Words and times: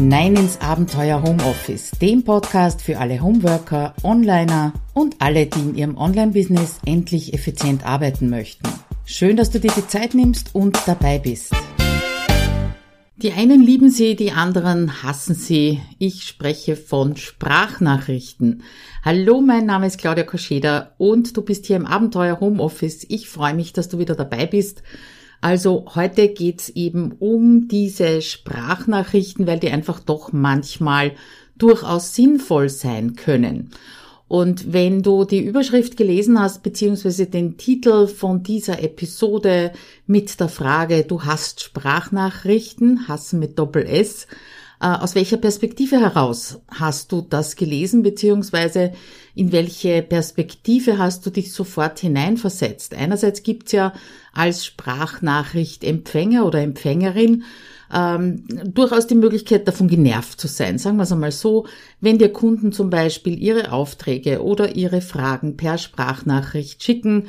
hinein 0.00 0.34
ins 0.34 0.58
Abenteuer 0.62 1.22
Homeoffice, 1.22 1.90
dem 2.00 2.24
Podcast 2.24 2.80
für 2.80 2.98
alle 2.98 3.20
Homeworker, 3.20 3.92
Onliner 4.02 4.72
und 4.94 5.16
alle, 5.18 5.44
die 5.44 5.60
in 5.60 5.74
ihrem 5.74 5.98
Online-Business 5.98 6.78
endlich 6.86 7.34
effizient 7.34 7.84
arbeiten 7.84 8.30
möchten. 8.30 8.66
Schön, 9.04 9.36
dass 9.36 9.50
du 9.50 9.60
dir 9.60 9.70
die 9.76 9.86
Zeit 9.86 10.14
nimmst 10.14 10.54
und 10.54 10.78
dabei 10.86 11.18
bist. 11.18 11.52
Die 13.16 13.32
einen 13.32 13.60
lieben 13.60 13.90
sie, 13.90 14.16
die 14.16 14.32
anderen 14.32 15.02
hassen 15.02 15.34
sie. 15.34 15.82
Ich 15.98 16.22
spreche 16.26 16.76
von 16.76 17.16
Sprachnachrichten. 17.16 18.62
Hallo, 19.04 19.42
mein 19.42 19.66
Name 19.66 19.86
ist 19.86 19.98
Claudia 19.98 20.24
Koscheda 20.24 20.94
und 20.96 21.36
du 21.36 21.42
bist 21.42 21.66
hier 21.66 21.76
im 21.76 21.84
Abenteuer 21.84 22.40
Homeoffice. 22.40 23.04
Ich 23.10 23.28
freue 23.28 23.52
mich, 23.52 23.74
dass 23.74 23.90
du 23.90 23.98
wieder 23.98 24.14
dabei 24.14 24.46
bist. 24.46 24.82
Also 25.40 25.86
heute 25.94 26.28
geht's 26.28 26.68
eben 26.70 27.12
um 27.18 27.68
diese 27.68 28.20
Sprachnachrichten, 28.20 29.46
weil 29.46 29.58
die 29.58 29.70
einfach 29.70 30.00
doch 30.00 30.32
manchmal 30.32 31.12
durchaus 31.56 32.14
sinnvoll 32.14 32.68
sein 32.68 33.16
können. 33.16 33.70
Und 34.28 34.72
wenn 34.72 35.02
du 35.02 35.24
die 35.24 35.44
Überschrift 35.44 35.96
gelesen 35.96 36.38
hast, 36.38 36.62
beziehungsweise 36.62 37.26
den 37.26 37.56
Titel 37.56 38.06
von 38.06 38.44
dieser 38.44 38.80
Episode 38.80 39.72
mit 40.06 40.38
der 40.38 40.48
Frage, 40.48 41.02
du 41.02 41.24
hast 41.24 41.62
Sprachnachrichten, 41.62 43.08
hassen 43.08 43.40
mit 43.40 43.58
Doppel 43.58 43.86
S, 43.86 44.28
aus 44.86 45.14
welcher 45.14 45.36
Perspektive 45.36 46.00
heraus 46.00 46.60
hast 46.70 47.12
du 47.12 47.20
das 47.20 47.56
gelesen, 47.56 48.02
beziehungsweise 48.02 48.92
in 49.34 49.52
welche 49.52 50.00
Perspektive 50.00 50.96
hast 50.96 51.26
du 51.26 51.30
dich 51.30 51.52
sofort 51.52 51.98
hineinversetzt? 51.98 52.94
Einerseits 52.94 53.42
gibt's 53.42 53.72
ja 53.72 53.92
als 54.32 54.64
Sprachnachrichtempfänger 54.64 56.46
oder 56.46 56.62
Empfängerin 56.62 57.44
ähm, 57.92 58.44
durchaus 58.64 59.06
die 59.06 59.16
Möglichkeit, 59.16 59.68
davon 59.68 59.88
genervt 59.88 60.40
zu 60.40 60.48
sein. 60.48 60.78
Sagen 60.78 60.96
wir 60.96 61.02
es 61.02 61.12
einmal 61.12 61.32
so, 61.32 61.66
wenn 62.00 62.18
dir 62.18 62.32
Kunden 62.32 62.72
zum 62.72 62.88
Beispiel 62.88 63.38
ihre 63.38 63.72
Aufträge 63.72 64.42
oder 64.42 64.76
ihre 64.76 65.02
Fragen 65.02 65.56
per 65.56 65.76
Sprachnachricht 65.76 66.82
schicken 66.82 67.26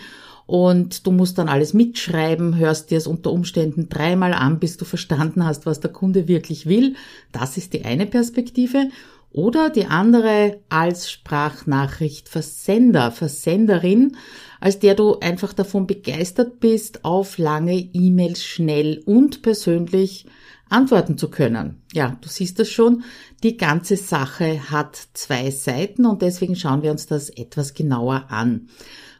und 0.52 1.08
du 1.08 1.12
musst 1.12 1.38
dann 1.38 1.48
alles 1.48 1.74
mitschreiben, 1.74 2.58
hörst 2.58 2.92
dir 2.92 2.98
es 2.98 3.08
unter 3.08 3.32
Umständen 3.32 3.88
dreimal 3.88 4.34
an, 4.34 4.60
bis 4.60 4.76
du 4.76 4.84
verstanden 4.84 5.46
hast, 5.46 5.66
was 5.66 5.80
der 5.80 5.94
Kunde 5.94 6.28
wirklich 6.28 6.66
will. 6.66 6.98
Das 7.32 7.56
ist 7.56 7.72
die 7.72 7.86
eine 7.86 8.06
Perspektive. 8.06 8.90
Oder 9.32 9.70
die 9.70 9.86
andere 9.86 10.60
als 10.68 11.10
Sprachnachrichtversender, 11.10 13.12
Versenderin, 13.12 14.18
als 14.60 14.80
der 14.80 14.96
du 14.96 15.20
einfach 15.20 15.54
davon 15.54 15.88
begeistert 15.88 16.60
bist, 16.60 17.06
auf 17.06 17.38
lange 17.38 17.88
E-Mails 17.94 18.44
schnell 18.44 19.02
und 19.06 19.44
persönlich 19.44 20.26
antworten 20.68 21.18
zu 21.18 21.30
können. 21.30 21.82
Ja, 21.94 22.18
du 22.20 22.28
siehst 22.28 22.60
das 22.60 22.70
schon, 22.70 23.06
die 23.42 23.56
ganze 23.56 23.96
Sache 23.96 24.70
hat 24.70 25.02
zwei 25.14 25.50
Seiten 25.50 26.06
und 26.06 26.22
deswegen 26.22 26.58
schauen 26.58 26.84
wir 26.84 26.92
uns 26.92 27.08
das 27.08 27.30
etwas 27.30 27.74
genauer 27.74 28.26
an. 28.28 28.68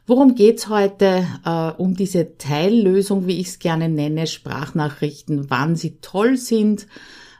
Worum 0.04 0.34
geht's 0.34 0.68
heute? 0.68 1.26
Äh, 1.44 1.80
um 1.80 1.94
diese 1.94 2.36
Teillösung, 2.36 3.28
wie 3.28 3.38
ich 3.38 3.48
es 3.48 3.58
gerne 3.60 3.88
nenne, 3.88 4.26
Sprachnachrichten, 4.26 5.48
wann 5.48 5.76
sie 5.76 5.98
toll 6.00 6.36
sind, 6.36 6.88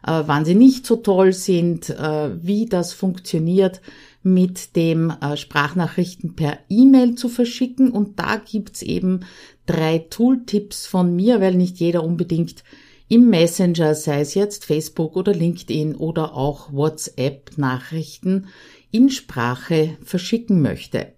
äh, 0.06 0.22
wann 0.27 0.44
sie 0.44 0.54
nicht 0.54 0.86
so 0.86 0.94
toll 0.94 1.32
sind, 1.32 1.91
äh, 1.91 2.30
wie 2.41 2.66
das 2.66 2.92
funktioniert 2.92 3.80
mit 4.22 4.77
dem 4.77 5.10
äh, 5.10 5.36
Sprachnachrichten 5.36 6.36
per 6.36 6.56
E-Mail 6.69 7.16
zu 7.16 7.28
verschicken. 7.28 7.91
Und 7.91 8.20
da 8.20 8.36
gibt's 8.36 8.82
eben 8.82 9.24
drei 9.66 9.98
Tooltips 9.98 10.86
von 10.86 11.16
mir, 11.16 11.41
weil 11.41 11.56
nicht 11.56 11.78
jeder 11.78 12.04
unbedingt 12.04 12.62
im 13.08 13.28
Messenger, 13.28 13.97
sei 13.97 14.20
es 14.20 14.34
jetzt 14.34 14.64
Facebook 14.64 15.16
oder 15.16 15.34
LinkedIn 15.34 15.97
oder 15.97 16.36
auch 16.36 16.72
WhatsApp-Nachrichten 16.72 18.47
in 18.92 19.10
Sprache 19.10 19.97
verschicken 20.04 20.62
möchte. 20.62 21.08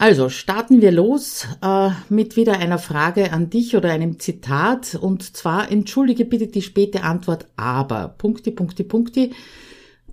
Also 0.00 0.30
starten 0.30 0.80
wir 0.80 0.92
los 0.92 1.46
äh, 1.60 1.90
mit 2.08 2.34
wieder 2.34 2.58
einer 2.58 2.78
Frage 2.78 3.34
an 3.34 3.50
dich 3.50 3.76
oder 3.76 3.90
einem 3.90 4.18
Zitat. 4.18 4.94
Und 4.94 5.36
zwar, 5.36 5.70
entschuldige 5.70 6.24
bitte 6.24 6.46
die 6.46 6.62
späte 6.62 7.02
Antwort, 7.02 7.44
aber, 7.56 8.08
Punkti, 8.16 8.50
Punkti, 8.50 8.82
Punkti. 8.82 9.32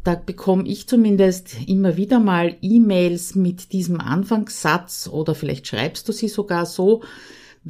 Da 0.04 0.16
bekomme 0.16 0.68
ich 0.68 0.90
zumindest 0.90 1.56
immer 1.68 1.96
wieder 1.96 2.20
mal 2.20 2.58
E-Mails 2.62 3.36
mit 3.36 3.72
diesem 3.72 4.02
Anfangssatz 4.02 5.08
oder 5.10 5.36
vielleicht 5.36 5.68
schreibst 5.68 6.10
du 6.10 6.12
sie 6.12 6.28
sogar 6.28 6.66
so, 6.66 7.02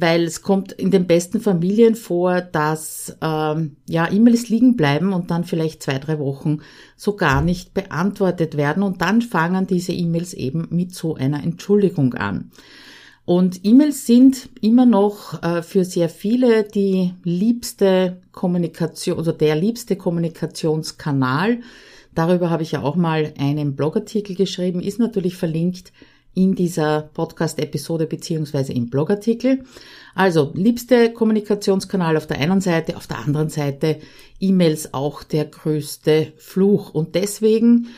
weil 0.00 0.24
es 0.24 0.42
kommt 0.42 0.72
in 0.72 0.90
den 0.90 1.06
besten 1.06 1.40
Familien 1.40 1.94
vor, 1.94 2.40
dass 2.40 3.16
ähm, 3.20 3.76
ja 3.88 4.10
E-Mails 4.10 4.48
liegen 4.48 4.76
bleiben 4.76 5.12
und 5.12 5.30
dann 5.30 5.44
vielleicht 5.44 5.82
zwei, 5.82 5.98
drei 5.98 6.18
Wochen 6.18 6.58
so 6.96 7.16
gar 7.16 7.42
nicht 7.42 7.74
beantwortet 7.74 8.56
werden 8.56 8.82
und 8.82 9.00
dann 9.00 9.22
fangen 9.22 9.66
diese 9.66 9.92
E-Mails 9.92 10.34
eben 10.34 10.68
mit 10.70 10.94
so 10.94 11.14
einer 11.14 11.42
Entschuldigung 11.42 12.14
an. 12.14 12.50
Und 13.24 13.64
E-Mails 13.64 14.06
sind 14.06 14.48
immer 14.62 14.86
noch 14.86 15.42
äh, 15.42 15.62
für 15.62 15.84
sehr 15.84 16.08
viele 16.08 16.64
die 16.64 17.12
liebste 17.24 18.22
Kommunikation 18.32 19.18
oder 19.18 19.32
der 19.32 19.54
liebste 19.56 19.96
Kommunikationskanal. 19.96 21.60
Darüber 22.14 22.50
habe 22.50 22.62
ich 22.62 22.72
ja 22.72 22.82
auch 22.82 22.96
mal 22.96 23.34
einen 23.38 23.76
Blogartikel 23.76 24.34
geschrieben, 24.34 24.80
ist 24.80 24.98
natürlich 24.98 25.36
verlinkt 25.36 25.92
in 26.34 26.54
dieser 26.54 27.10
Podcast-Episode 27.14 28.06
beziehungsweise 28.06 28.72
im 28.72 28.90
Blogartikel. 28.90 29.64
Also, 30.14 30.52
liebste 30.54 31.12
Kommunikationskanal 31.12 32.16
auf 32.16 32.26
der 32.26 32.38
einen 32.38 32.60
Seite, 32.60 32.96
auf 32.96 33.06
der 33.06 33.18
anderen 33.18 33.48
Seite 33.48 33.98
E-Mails 34.40 34.94
auch 34.94 35.22
der 35.22 35.44
größte 35.44 36.32
Fluch. 36.36 36.94
Und 36.94 37.14
deswegen 37.14 37.88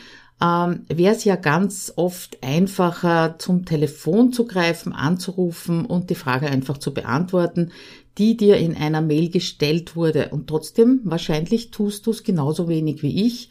ähm, 0.41 0.85
wäre 0.87 1.15
es 1.15 1.23
ja 1.23 1.35
ganz 1.35 1.93
oft 1.95 2.39
einfacher, 2.43 3.35
zum 3.37 3.65
Telefon 3.65 4.33
zu 4.33 4.45
greifen, 4.45 4.93
anzurufen 4.93 5.85
und 5.85 6.09
die 6.09 6.15
Frage 6.15 6.47
einfach 6.47 6.79
zu 6.79 6.93
beantworten, 6.93 7.71
die 8.17 8.35
dir 8.37 8.57
in 8.57 8.75
einer 8.75 9.01
Mail 9.01 9.29
gestellt 9.29 9.95
wurde. 9.95 10.29
Und 10.29 10.47
trotzdem, 10.47 11.01
wahrscheinlich 11.03 11.71
tust 11.71 12.07
du 12.07 12.11
es 12.11 12.23
genauso 12.23 12.67
wenig 12.67 13.03
wie 13.03 13.25
ich 13.25 13.49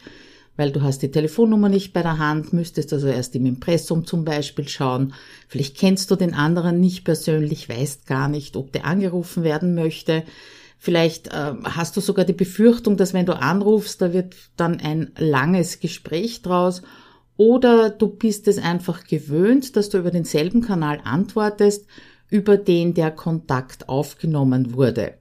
weil 0.57 0.71
du 0.71 0.81
hast 0.81 0.99
die 0.99 1.11
Telefonnummer 1.11 1.69
nicht 1.69 1.93
bei 1.93 2.01
der 2.01 2.17
Hand, 2.17 2.53
müsstest 2.53 2.93
also 2.93 3.07
erst 3.07 3.35
im 3.35 3.45
Impressum 3.45 4.05
zum 4.05 4.25
Beispiel 4.25 4.67
schauen. 4.67 5.13
Vielleicht 5.47 5.77
kennst 5.77 6.11
du 6.11 6.15
den 6.15 6.33
anderen 6.33 6.79
nicht 6.79 7.03
persönlich, 7.03 7.69
weißt 7.69 8.05
gar 8.05 8.27
nicht, 8.27 8.55
ob 8.55 8.71
der 8.71 8.85
angerufen 8.85 9.43
werden 9.43 9.75
möchte. 9.75 10.23
Vielleicht 10.77 11.27
äh, 11.27 11.53
hast 11.63 11.95
du 11.95 12.01
sogar 12.01 12.25
die 12.25 12.33
Befürchtung, 12.33 12.97
dass 12.97 13.13
wenn 13.13 13.25
du 13.25 13.39
anrufst, 13.39 14.01
da 14.01 14.13
wird 14.13 14.35
dann 14.57 14.79
ein 14.79 15.11
langes 15.17 15.79
Gespräch 15.79 16.41
draus. 16.41 16.81
Oder 17.37 17.89
du 17.89 18.07
bist 18.07 18.47
es 18.47 18.57
einfach 18.57 19.05
gewöhnt, 19.05 19.75
dass 19.75 19.89
du 19.89 19.99
über 19.99 20.11
denselben 20.11 20.61
Kanal 20.61 20.99
antwortest, 21.03 21.85
über 22.29 22.57
den 22.57 22.93
der 22.93 23.11
Kontakt 23.11 23.89
aufgenommen 23.89 24.73
wurde. 24.73 25.20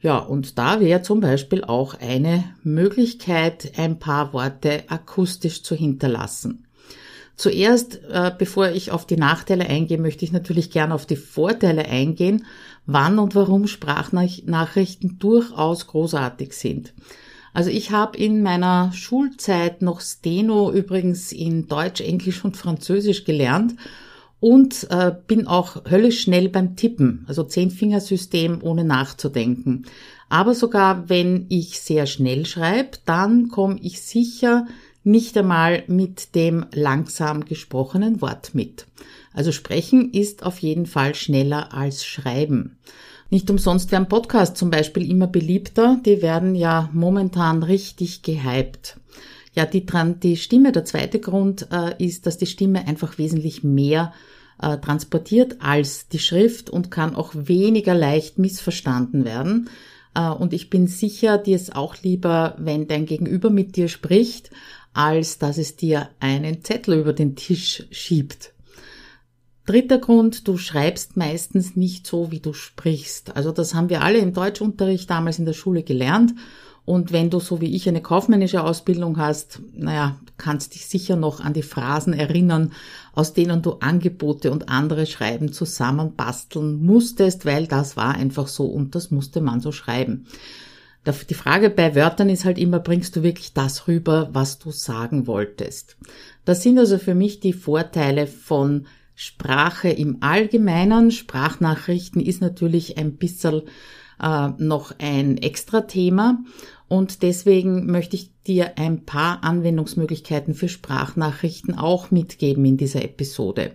Ja, 0.00 0.18
und 0.18 0.58
da 0.58 0.80
wäre 0.80 1.02
zum 1.02 1.20
Beispiel 1.20 1.64
auch 1.64 1.94
eine 1.94 2.44
Möglichkeit, 2.62 3.72
ein 3.76 3.98
paar 3.98 4.32
Worte 4.32 4.84
akustisch 4.88 5.62
zu 5.62 5.74
hinterlassen. 5.74 6.66
Zuerst, 7.36 8.00
äh, 8.10 8.32
bevor 8.36 8.70
ich 8.70 8.90
auf 8.90 9.06
die 9.06 9.16
Nachteile 9.16 9.66
eingehe, 9.66 9.98
möchte 9.98 10.24
ich 10.24 10.32
natürlich 10.32 10.70
gerne 10.70 10.94
auf 10.94 11.04
die 11.04 11.16
Vorteile 11.16 11.84
eingehen, 11.86 12.46
wann 12.86 13.18
und 13.18 13.34
warum 13.34 13.66
Sprachnachrichten 13.66 15.18
durchaus 15.18 15.86
großartig 15.86 16.54
sind. 16.54 16.94
Also 17.52 17.70
ich 17.70 17.90
habe 17.90 18.18
in 18.18 18.42
meiner 18.42 18.92
Schulzeit 18.92 19.82
noch 19.82 20.00
Steno 20.00 20.70
übrigens 20.70 21.32
in 21.32 21.68
Deutsch, 21.68 22.00
Englisch 22.00 22.44
und 22.44 22.56
Französisch 22.56 23.24
gelernt 23.24 23.74
und 24.40 24.86
äh, 24.90 25.12
bin 25.26 25.46
auch 25.46 25.84
höllisch 25.88 26.22
schnell 26.22 26.48
beim 26.48 26.76
Tippen, 26.76 27.24
also 27.26 27.42
Zehn-Fingersystem 27.42 28.60
ohne 28.62 28.84
nachzudenken. 28.84 29.86
Aber 30.28 30.54
sogar 30.54 31.08
wenn 31.08 31.46
ich 31.48 31.80
sehr 31.80 32.06
schnell 32.06 32.46
schreibe, 32.46 32.98
dann 33.04 33.48
komme 33.48 33.78
ich 33.80 34.02
sicher 34.02 34.66
nicht 35.04 35.38
einmal 35.38 35.84
mit 35.86 36.34
dem 36.34 36.66
langsam 36.72 37.44
gesprochenen 37.44 38.20
Wort 38.20 38.54
mit. 38.54 38.86
Also 39.32 39.52
sprechen 39.52 40.12
ist 40.12 40.44
auf 40.44 40.58
jeden 40.58 40.86
Fall 40.86 41.14
schneller 41.14 41.72
als 41.72 42.04
schreiben. 42.04 42.78
Nicht 43.30 43.50
umsonst 43.50 43.92
werden 43.92 44.08
Podcasts 44.08 44.58
zum 44.58 44.70
Beispiel 44.70 45.08
immer 45.10 45.26
beliebter, 45.26 46.00
die 46.04 46.22
werden 46.22 46.54
ja 46.54 46.88
momentan 46.92 47.62
richtig 47.62 48.22
gehypt. 48.22 48.98
Ja, 49.56 49.64
die, 49.64 49.86
die 50.22 50.36
Stimme, 50.36 50.70
der 50.70 50.84
zweite 50.84 51.18
Grund 51.18 51.68
äh, 51.72 52.04
ist, 52.04 52.26
dass 52.26 52.36
die 52.36 52.46
Stimme 52.46 52.86
einfach 52.86 53.16
wesentlich 53.16 53.64
mehr 53.64 54.12
äh, 54.60 54.76
transportiert 54.76 55.56
als 55.60 56.08
die 56.08 56.18
Schrift 56.18 56.68
und 56.68 56.90
kann 56.90 57.16
auch 57.16 57.32
weniger 57.34 57.94
leicht 57.94 58.38
missverstanden 58.38 59.24
werden. 59.24 59.70
Äh, 60.14 60.28
und 60.28 60.52
ich 60.52 60.68
bin 60.68 60.88
sicher, 60.88 61.38
dir 61.38 61.56
ist 61.56 61.74
auch 61.74 61.96
lieber, 62.02 62.54
wenn 62.58 62.86
dein 62.86 63.06
Gegenüber 63.06 63.48
mit 63.48 63.76
dir 63.76 63.88
spricht, 63.88 64.50
als 64.92 65.38
dass 65.38 65.56
es 65.56 65.74
dir 65.74 66.10
einen 66.20 66.62
Zettel 66.62 66.98
über 66.98 67.14
den 67.14 67.34
Tisch 67.34 67.86
schiebt. 67.90 68.52
Dritter 69.64 69.98
Grund, 69.98 70.46
du 70.46 70.58
schreibst 70.58 71.16
meistens 71.16 71.76
nicht 71.76 72.06
so, 72.06 72.30
wie 72.30 72.40
du 72.40 72.52
sprichst. 72.52 73.34
Also 73.34 73.52
das 73.52 73.74
haben 73.74 73.88
wir 73.88 74.02
alle 74.02 74.18
im 74.18 74.34
Deutschunterricht 74.34 75.08
damals 75.08 75.38
in 75.38 75.46
der 75.46 75.54
Schule 75.54 75.82
gelernt 75.82 76.34
Und 76.86 77.12
wenn 77.12 77.30
du 77.30 77.40
so 77.40 77.60
wie 77.60 77.74
ich 77.74 77.88
eine 77.88 78.00
kaufmännische 78.00 78.62
Ausbildung 78.62 79.18
hast, 79.18 79.60
naja, 79.74 80.16
kannst 80.38 80.76
dich 80.76 80.86
sicher 80.86 81.16
noch 81.16 81.40
an 81.40 81.52
die 81.52 81.64
Phrasen 81.64 82.12
erinnern, 82.12 82.72
aus 83.12 83.32
denen 83.32 83.60
du 83.60 83.72
Angebote 83.80 84.52
und 84.52 84.68
andere 84.68 85.06
Schreiben 85.06 85.52
zusammenbasteln 85.52 86.80
musstest, 86.86 87.44
weil 87.44 87.66
das 87.66 87.96
war 87.96 88.14
einfach 88.14 88.46
so 88.46 88.66
und 88.66 88.94
das 88.94 89.10
musste 89.10 89.40
man 89.40 89.60
so 89.60 89.72
schreiben. 89.72 90.26
Die 91.28 91.34
Frage 91.34 91.70
bei 91.70 91.96
Wörtern 91.96 92.28
ist 92.28 92.44
halt 92.44 92.58
immer, 92.58 92.78
bringst 92.78 93.16
du 93.16 93.22
wirklich 93.24 93.52
das 93.52 93.88
rüber, 93.88 94.28
was 94.32 94.60
du 94.60 94.70
sagen 94.70 95.26
wolltest? 95.26 95.96
Das 96.44 96.62
sind 96.62 96.78
also 96.78 96.98
für 96.98 97.14
mich 97.16 97.40
die 97.40 97.52
Vorteile 97.52 98.28
von 98.28 98.86
Sprache 99.16 99.88
im 99.88 100.18
Allgemeinen. 100.20 101.10
Sprachnachrichten 101.10 102.20
ist 102.20 102.40
natürlich 102.40 102.96
ein 102.96 103.16
bisschen 103.16 103.62
äh, 104.20 104.48
noch 104.58 104.94
ein 104.98 105.38
extra 105.38 105.82
Thema 105.82 106.38
und 106.88 107.22
deswegen 107.22 107.86
möchte 107.86 108.16
ich 108.16 108.30
dir 108.46 108.78
ein 108.78 109.04
paar 109.04 109.42
Anwendungsmöglichkeiten 109.44 110.54
für 110.54 110.68
Sprachnachrichten 110.68 111.76
auch 111.76 112.10
mitgeben 112.10 112.64
in 112.64 112.76
dieser 112.76 113.04
Episode. 113.04 113.72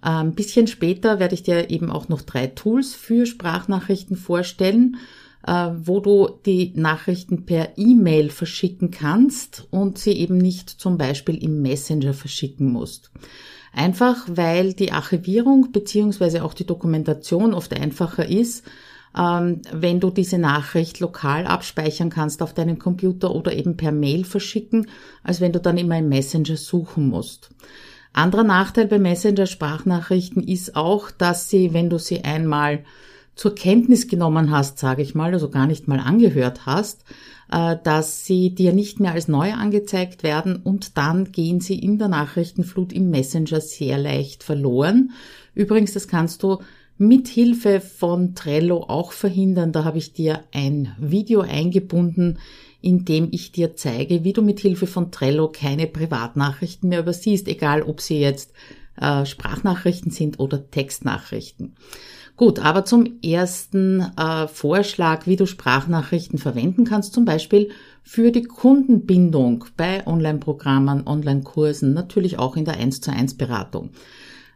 Ein 0.00 0.34
bisschen 0.34 0.68
später 0.68 1.18
werde 1.18 1.34
ich 1.34 1.42
dir 1.42 1.70
eben 1.70 1.90
auch 1.90 2.08
noch 2.08 2.22
drei 2.22 2.46
Tools 2.46 2.94
für 2.94 3.26
Sprachnachrichten 3.26 4.16
vorstellen 4.16 4.96
äh, 5.46 5.70
wo 5.76 6.00
du 6.00 6.28
die 6.44 6.72
Nachrichten 6.74 7.46
per 7.46 7.78
E-Mail 7.78 8.30
verschicken 8.30 8.90
kannst 8.90 9.66
und 9.70 9.98
sie 9.98 10.12
eben 10.12 10.38
nicht 10.38 10.68
zum 10.68 10.98
Beispiel 10.98 11.42
im 11.42 11.62
Messenger 11.62 12.12
verschicken 12.12 12.70
musst. 12.72 13.10
Einfach 13.72 14.26
weil 14.28 14.72
die 14.72 14.92
Archivierung 14.92 15.72
beziehungsweise 15.72 16.42
auch 16.44 16.54
die 16.54 16.66
Dokumentation 16.66 17.54
oft 17.54 17.72
einfacher 17.74 18.28
ist, 18.28 18.64
ähm, 19.18 19.62
wenn 19.72 20.00
du 20.00 20.10
diese 20.10 20.38
Nachricht 20.38 21.00
lokal 21.00 21.46
abspeichern 21.46 22.10
kannst 22.10 22.40
auf 22.42 22.54
deinem 22.54 22.78
Computer 22.78 23.34
oder 23.34 23.52
eben 23.52 23.76
per 23.76 23.92
Mail 23.92 24.24
verschicken, 24.24 24.86
als 25.24 25.40
wenn 25.40 25.52
du 25.52 25.60
dann 25.60 25.76
immer 25.76 25.98
im 25.98 26.08
Messenger 26.08 26.56
suchen 26.56 27.08
musst. 27.08 27.50
Anderer 28.12 28.44
Nachteil 28.44 28.86
bei 28.86 28.98
Messenger-Sprachnachrichten 28.98 30.42
ist 30.42 30.76
auch, 30.76 31.10
dass 31.10 31.50
sie, 31.50 31.72
wenn 31.72 31.90
du 31.90 31.98
sie 31.98 32.24
einmal 32.24 32.84
zur 33.34 33.54
Kenntnis 33.54 34.08
genommen 34.08 34.50
hast, 34.50 34.78
sage 34.78 35.02
ich 35.02 35.14
mal, 35.14 35.32
also 35.32 35.50
gar 35.50 35.66
nicht 35.66 35.86
mal 35.86 36.00
angehört 36.00 36.66
hast, 36.66 37.04
äh, 37.52 37.76
dass 37.84 38.24
sie 38.24 38.54
dir 38.54 38.72
nicht 38.72 38.98
mehr 38.98 39.12
als 39.12 39.28
neu 39.28 39.52
angezeigt 39.52 40.22
werden 40.22 40.56
und 40.56 40.96
dann 40.96 41.30
gehen 41.30 41.60
sie 41.60 41.78
in 41.78 41.98
der 41.98 42.08
Nachrichtenflut 42.08 42.92
im 42.92 43.10
Messenger 43.10 43.60
sehr 43.60 43.98
leicht 43.98 44.42
verloren. 44.42 45.12
Übrigens, 45.54 45.92
das 45.92 46.08
kannst 46.08 46.42
du 46.42 46.58
mit 46.98 47.28
Hilfe 47.28 47.80
von 47.80 48.34
Trello 48.34 48.84
auch 48.88 49.12
verhindern. 49.12 49.72
Da 49.72 49.84
habe 49.84 49.98
ich 49.98 50.12
dir 50.12 50.44
ein 50.52 50.94
Video 50.98 51.40
eingebunden, 51.40 52.38
in 52.80 53.04
dem 53.04 53.28
ich 53.30 53.52
dir 53.52 53.76
zeige, 53.76 54.24
wie 54.24 54.32
du 54.32 54.42
mit 54.42 54.60
Hilfe 54.60 54.86
von 54.86 55.10
Trello 55.10 55.48
keine 55.48 55.86
Privatnachrichten 55.86 56.88
mehr 56.88 57.00
übersiehst, 57.00 57.48
egal 57.48 57.82
ob 57.82 58.00
sie 58.00 58.20
jetzt 58.20 58.52
äh, 59.00 59.24
Sprachnachrichten 59.24 60.10
sind 60.10 60.38
oder 60.40 60.70
Textnachrichten. 60.70 61.74
Gut, 62.36 62.60
aber 62.60 62.84
zum 62.84 63.20
ersten 63.20 64.00
äh, 64.16 64.46
Vorschlag, 64.46 65.26
wie 65.26 65.34
du 65.34 65.46
Sprachnachrichten 65.46 66.38
verwenden 66.38 66.84
kannst, 66.84 67.12
zum 67.12 67.24
Beispiel 67.24 67.70
für 68.04 68.30
die 68.30 68.44
Kundenbindung 68.44 69.64
bei 69.76 70.06
Online-Programmen, 70.06 71.06
Online-Kursen, 71.06 71.94
natürlich 71.94 72.38
auch 72.38 72.56
in 72.56 72.64
der 72.64 72.76
1 72.76 73.00
zu 73.00 73.10
1 73.10 73.36
Beratung. 73.36 73.90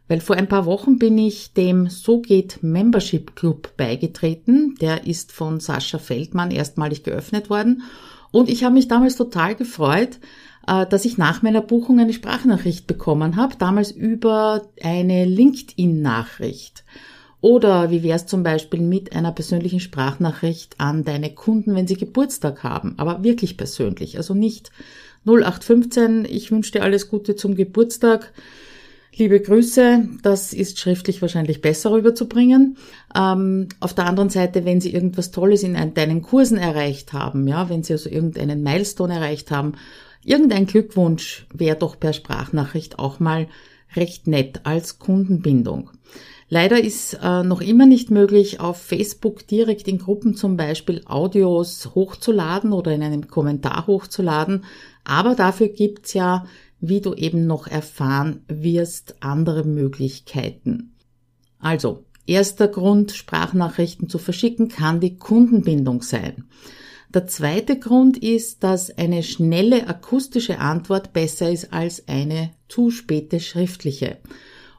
Weil 0.07 0.19
vor 0.19 0.35
ein 0.35 0.49
paar 0.49 0.65
Wochen 0.65 0.99
bin 0.99 1.17
ich 1.17 1.53
dem 1.53 1.89
So 1.89 2.19
geht 2.19 2.61
Membership 2.61 3.35
Club 3.35 3.75
beigetreten. 3.77 4.75
Der 4.81 5.07
ist 5.07 5.31
von 5.31 5.59
Sascha 5.59 5.97
Feldmann 5.97 6.51
erstmalig 6.51 7.03
geöffnet 7.03 7.49
worden. 7.49 7.83
Und 8.31 8.49
ich 8.49 8.63
habe 8.63 8.73
mich 8.73 8.87
damals 8.87 9.15
total 9.15 9.55
gefreut, 9.55 10.19
äh, 10.67 10.85
dass 10.85 11.05
ich 11.05 11.17
nach 11.17 11.41
meiner 11.41 11.61
Buchung 11.61 11.99
eine 11.99 12.13
Sprachnachricht 12.13 12.87
bekommen 12.87 13.35
habe, 13.35 13.55
damals 13.57 13.91
über 13.91 14.63
eine 14.81 15.25
LinkedIn-Nachricht. 15.25 16.83
Oder 17.41 17.91
wie 17.91 18.03
wäre 18.03 18.15
es 18.15 18.25
zum 18.25 18.41
Beispiel 18.41 18.79
mit 18.79 19.13
einer 19.13 19.33
persönlichen 19.33 19.81
Sprachnachricht 19.81 20.79
an 20.79 21.03
deine 21.03 21.33
Kunden, 21.33 21.75
wenn 21.75 21.87
sie 21.87 21.97
Geburtstag 21.97 22.63
haben, 22.63 22.93
aber 22.97 23.23
wirklich 23.23 23.57
persönlich, 23.57 24.15
also 24.15 24.33
nicht 24.33 24.71
0815, 25.25 26.23
ich 26.23 26.51
wünsche 26.51 26.71
dir 26.71 26.83
alles 26.83 27.09
Gute 27.09 27.35
zum 27.35 27.55
Geburtstag. 27.55 28.31
Liebe 29.15 29.39
Grüße, 29.39 30.09
das 30.23 30.53
ist 30.53 30.79
schriftlich 30.79 31.21
wahrscheinlich 31.21 31.61
besser 31.61 31.91
rüberzubringen. 31.91 32.77
Ähm, 33.15 33.67
auf 33.79 33.93
der 33.93 34.07
anderen 34.07 34.31
Seite, 34.31 34.65
wenn 34.65 34.81
Sie 34.81 34.91
irgendwas 34.91 35.29
Tolles 35.29 35.61
in 35.61 35.75
deinen 35.93 36.23
Kursen 36.23 36.57
erreicht 36.57 37.13
haben, 37.13 37.47
ja, 37.47 37.69
wenn 37.69 37.83
Sie 37.83 37.93
also 37.93 38.09
irgendeinen 38.09 38.63
Milestone 38.63 39.13
erreicht 39.13 39.51
haben, 39.51 39.73
irgendein 40.25 40.65
Glückwunsch 40.65 41.45
wäre 41.53 41.77
doch 41.77 41.99
per 41.99 42.13
Sprachnachricht 42.13 42.97
auch 42.97 43.19
mal 43.19 43.47
recht 43.95 44.25
nett 44.25 44.61
als 44.63 44.97
Kundenbindung. 44.97 45.91
Leider 46.49 46.83
ist 46.83 47.19
äh, 47.21 47.43
noch 47.43 47.61
immer 47.61 47.85
nicht 47.85 48.09
möglich, 48.09 48.59
auf 48.59 48.81
Facebook 48.81 49.45
direkt 49.45 49.87
in 49.87 49.99
Gruppen 49.99 50.35
zum 50.35 50.57
Beispiel 50.57 51.03
Audios 51.05 51.91
hochzuladen 51.93 52.73
oder 52.73 52.91
in 52.91 53.03
einem 53.03 53.27
Kommentar 53.27 53.85
hochzuladen. 53.85 54.63
Aber 55.03 55.35
dafür 55.35 55.67
gibt's 55.67 56.13
ja, 56.13 56.45
wie 56.85 56.99
du 56.99 57.13
eben 57.13 57.47
noch 57.47 57.65
erfahren 57.65 58.41
wirst, 58.49 59.15
andere 59.21 59.63
Möglichkeiten. 59.63 60.97
Also, 61.57 62.03
erster 62.25 62.67
Grund, 62.67 63.13
Sprachnachrichten 63.13 64.09
zu 64.09 64.17
verschicken, 64.17 64.67
kann 64.67 64.99
die 64.99 65.17
Kundenbindung 65.17 66.01
sein. 66.01 66.43
Der 67.13 67.25
zweite 67.25 67.79
Grund 67.79 68.17
ist, 68.17 68.65
dass 68.65 68.97
eine 68.97 69.23
schnelle 69.23 69.87
akustische 69.87 70.59
Antwort 70.59 71.13
besser 71.13 71.49
ist 71.49 71.71
als 71.71 72.09
eine 72.09 72.51
zu 72.67 72.91
späte 72.91 73.39
schriftliche. 73.39 74.17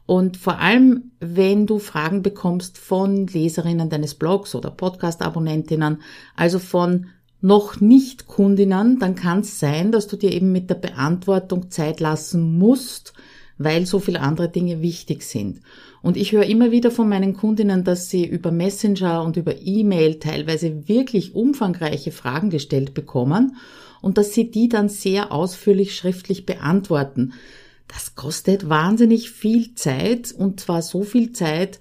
Und 0.05 0.37
vor 0.37 0.59
allem, 0.59 1.12
wenn 1.21 1.67
du 1.67 1.79
Fragen 1.79 2.21
bekommst 2.23 2.77
von 2.77 3.27
Leserinnen 3.29 3.89
deines 3.89 4.15
Blogs 4.15 4.55
oder 4.55 4.71
Podcast-Abonnentinnen, 4.71 6.03
also 6.37 6.59
von 6.59 7.07
noch 7.44 7.79
nicht 7.79 8.26
Kundinnen, 8.26 8.99
dann 8.99 9.14
kann 9.14 9.41
es 9.41 9.61
sein, 9.61 9.93
dass 9.93 10.06
du 10.06 10.17
dir 10.17 10.32
eben 10.32 10.50
mit 10.50 10.70
der 10.70 10.76
Beantwortung 10.76 11.70
Zeit 11.70 12.00
lassen 12.00 12.56
musst, 12.56 13.12
weil 13.58 13.85
so 13.85 13.99
viele 13.99 14.23
andere 14.23 14.49
Dinge 14.49 14.81
wichtig 14.81 15.23
sind. 15.25 15.61
Und 16.00 16.17
ich 16.17 16.32
höre 16.32 16.46
immer 16.46 16.70
wieder 16.70 16.91
von 16.91 17.06
meinen 17.06 17.35
Kundinnen, 17.35 17.85
dass 17.85 18.08
sie 18.08 18.25
über 18.25 18.50
Messenger 18.50 19.23
und 19.23 19.37
über 19.37 19.61
E-Mail 19.61 20.19
teilweise 20.21 20.88
wirklich 20.88 21.35
umfangreiche 21.35 22.12
Fragen 22.12 22.49
gestellt 22.49 22.95
bekommen 22.95 23.57
und 24.00 24.16
dass 24.16 24.33
sie 24.33 24.50
die 24.50 24.71
dann 24.71 24.88
sehr 24.88 25.30
ausführlich 25.30 25.95
schriftlich 25.95 26.47
beantworten. 26.47 27.35
Das 27.88 28.14
kostet 28.14 28.71
wahnsinnig 28.71 29.30
viel 29.30 29.75
Zeit 29.75 30.33
und 30.33 30.61
zwar 30.61 30.80
so 30.80 31.02
viel 31.02 31.33
Zeit, 31.33 31.78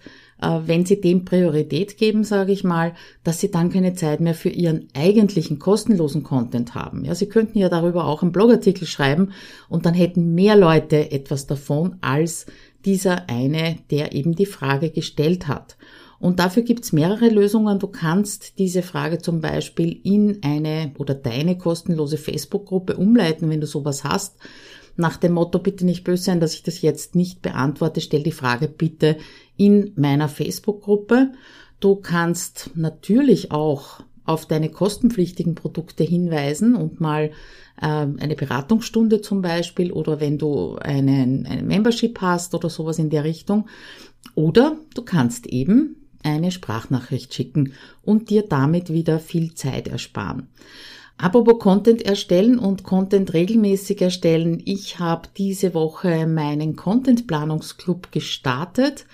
wenn 0.66 0.86
Sie 0.86 1.00
dem 1.00 1.26
Priorität 1.26 1.98
geben, 1.98 2.24
sage 2.24 2.52
ich 2.52 2.64
mal, 2.64 2.94
dass 3.24 3.40
Sie 3.40 3.52
dann 3.52 3.72
keine 3.72 3.94
Zeit 3.94 4.20
mehr 4.20 4.36
für 4.36 4.50
Ihren 4.50 4.88
eigentlichen 4.94 5.60
kostenlosen 5.60 6.24
Content 6.24 6.76
haben. 6.76 7.06
Ja, 7.06 7.16
Sie 7.16 7.28
könnten 7.28 7.58
ja 7.58 7.70
darüber 7.70 8.06
auch 8.06 8.22
einen 8.22 8.32
Blogartikel 8.32 8.88
schreiben 8.88 9.32
und 9.70 9.86
dann 9.86 9.94
hätten 9.94 10.34
mehr 10.34 10.56
Leute 10.56 11.12
etwas 11.12 11.48
davon 11.48 11.98
als 12.02 12.46
dieser 12.86 13.30
eine, 13.30 13.78
der 13.92 14.14
eben 14.14 14.36
die 14.36 14.46
Frage 14.46 14.90
gestellt 14.90 15.48
hat. 15.48 15.78
Und 16.20 16.40
dafür 16.40 16.64
gibt's 16.64 16.94
mehrere 16.94 17.28
Lösungen. 17.28 17.80
Du 17.80 17.88
kannst 17.88 18.58
diese 18.58 18.82
Frage 18.82 19.18
zum 19.18 19.42
Beispiel 19.42 20.00
in 20.04 20.40
eine 20.42 20.94
oder 20.98 21.16
deine 21.16 21.58
kostenlose 21.58 22.18
Facebook-Gruppe 22.18 22.96
umleiten, 22.96 23.50
wenn 23.50 23.60
du 23.60 23.68
sowas 23.68 24.04
hast 24.06 24.38
nach 24.96 25.18
dem 25.18 25.34
Motto, 25.34 25.60
bitte 25.60 25.86
nicht 25.86 26.04
böse 26.04 26.24
sein, 26.24 26.40
dass 26.40 26.54
ich 26.54 26.64
das 26.64 26.82
jetzt 26.82 27.16
nicht 27.16 27.42
beantworte, 27.42 28.02
stell 28.02 28.24
die 28.24 28.32
Frage 28.32 28.68
bitte 28.68 29.18
in 29.58 29.92
meiner 29.96 30.30
Facebook-Gruppe. 30.30 31.32
Du 31.80 31.96
kannst 31.96 32.72
natürlich 32.76 33.52
auch 33.52 34.02
auf 34.26 34.46
deine 34.46 34.70
kostenpflichtigen 34.70 35.56
Produkte 35.56 36.04
hinweisen 36.04 36.76
und 36.76 37.02
mal 37.02 37.32
äh, 37.82 37.86
eine 37.86 38.36
Beratungsstunde 38.36 39.22
zum 39.22 39.42
Beispiel 39.42 39.92
oder 39.92 40.20
wenn 40.20 40.38
du 40.38 40.78
einen, 40.78 41.46
einen 41.46 41.68
Membership 41.68 42.22
hast 42.22 42.56
oder 42.56 42.70
sowas 42.70 43.00
in 43.00 43.10
der 43.10 43.24
Richtung. 43.24 43.68
Oder 44.36 44.78
du 44.96 45.02
kannst 45.02 45.48
eben 45.48 45.98
eine 46.24 46.52
Sprachnachricht 46.52 47.34
schicken 47.34 47.74
und 48.02 48.30
dir 48.30 48.44
damit 48.48 48.92
wieder 48.92 49.20
viel 49.20 49.54
Zeit 49.56 49.90
ersparen. 49.90 50.48
Apropos 51.18 51.60
Content 51.60 52.02
erstellen 52.02 52.60
und 52.60 52.84
Content 52.84 53.34
regelmäßig 53.34 54.02
erstellen. 54.02 54.62
Ich 54.66 55.00
habe 55.00 55.30
diese 55.38 55.74
Woche 55.74 56.28
meinen 56.28 56.76
Content 56.76 57.28
Planungsclub 57.28 58.12
gestartet. 58.12 59.06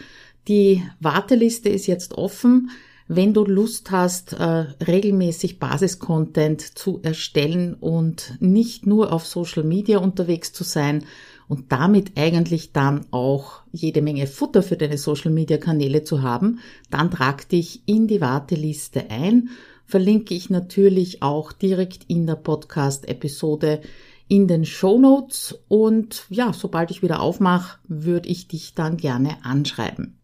Die 0.47 0.83
Warteliste 0.99 1.69
ist 1.69 1.87
jetzt 1.87 2.17
offen. 2.17 2.71
Wenn 3.11 3.33
du 3.33 3.43
Lust 3.43 3.91
hast, 3.91 4.33
äh, 4.33 4.43
regelmäßig 4.85 5.59
Basiscontent 5.59 6.61
zu 6.61 6.99
erstellen 7.01 7.73
und 7.73 8.35
nicht 8.39 8.85
nur 8.85 9.11
auf 9.11 9.25
Social 9.25 9.63
Media 9.63 9.97
unterwegs 9.97 10.53
zu 10.53 10.63
sein 10.63 11.05
und 11.47 11.71
damit 11.71 12.11
eigentlich 12.17 12.71
dann 12.71 13.07
auch 13.09 13.61
jede 13.71 14.03
Menge 14.03 14.27
Futter 14.27 14.61
für 14.61 14.77
deine 14.77 14.99
Social 14.99 15.31
Media 15.31 15.57
Kanäle 15.57 16.03
zu 16.03 16.21
haben, 16.21 16.59
dann 16.91 17.09
trag 17.09 17.49
dich 17.49 17.81
in 17.87 18.07
die 18.07 18.21
Warteliste 18.21 19.09
ein 19.09 19.49
verlinke 19.89 20.35
ich 20.35 20.51
natürlich 20.51 21.23
auch 21.23 21.51
direkt 21.51 22.03
in 22.07 22.27
der 22.27 22.35
Podcast-Episode 22.35 23.81
in 24.27 24.47
den 24.47 24.63
Show 24.63 24.99
Notes 24.99 25.57
und 25.67 26.25
ja, 26.29 26.53
sobald 26.53 26.91
ich 26.91 27.01
wieder 27.01 27.21
aufmache, 27.21 27.79
würde 27.87 28.29
ich 28.29 28.47
dich 28.47 28.75
dann 28.75 28.97
gerne 28.97 29.43
anschreiben. 29.43 30.19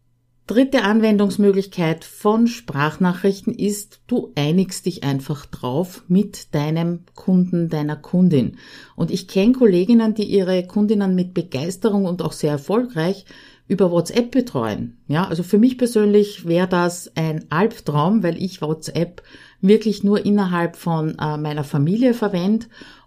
Dritte 0.46 0.84
Anwendungsmöglichkeit 0.84 2.04
von 2.04 2.46
Sprachnachrichten 2.46 3.52
ist, 3.52 4.02
du 4.06 4.30
einigst 4.36 4.86
dich 4.86 5.02
einfach 5.02 5.44
drauf 5.46 6.04
mit 6.06 6.54
deinem 6.54 7.00
Kunden, 7.16 7.68
deiner 7.68 7.96
Kundin. 7.96 8.58
Und 8.94 9.10
ich 9.10 9.26
kenne 9.26 9.54
Kolleginnen, 9.54 10.14
die 10.14 10.22
ihre 10.22 10.64
Kundinnen 10.64 11.16
mit 11.16 11.34
Begeisterung 11.34 12.04
und 12.04 12.22
auch 12.22 12.30
sehr 12.30 12.52
erfolgreich 12.52 13.24
über 13.68 13.90
WhatsApp 13.90 14.30
betreuen. 14.30 14.96
Ja, 15.08 15.26
also 15.26 15.42
für 15.42 15.58
mich 15.58 15.78
persönlich 15.78 16.46
wäre 16.46 16.68
das 16.68 17.10
ein 17.16 17.46
Albtraum, 17.50 18.22
weil 18.22 18.40
ich 18.42 18.62
WhatsApp 18.62 19.22
wirklich 19.60 20.04
nur 20.04 20.24
innerhalb 20.24 20.76
von 20.76 21.16
äh, 21.18 21.36
meiner 21.36 21.64
Familie 21.64 22.14
verwende 22.14 22.66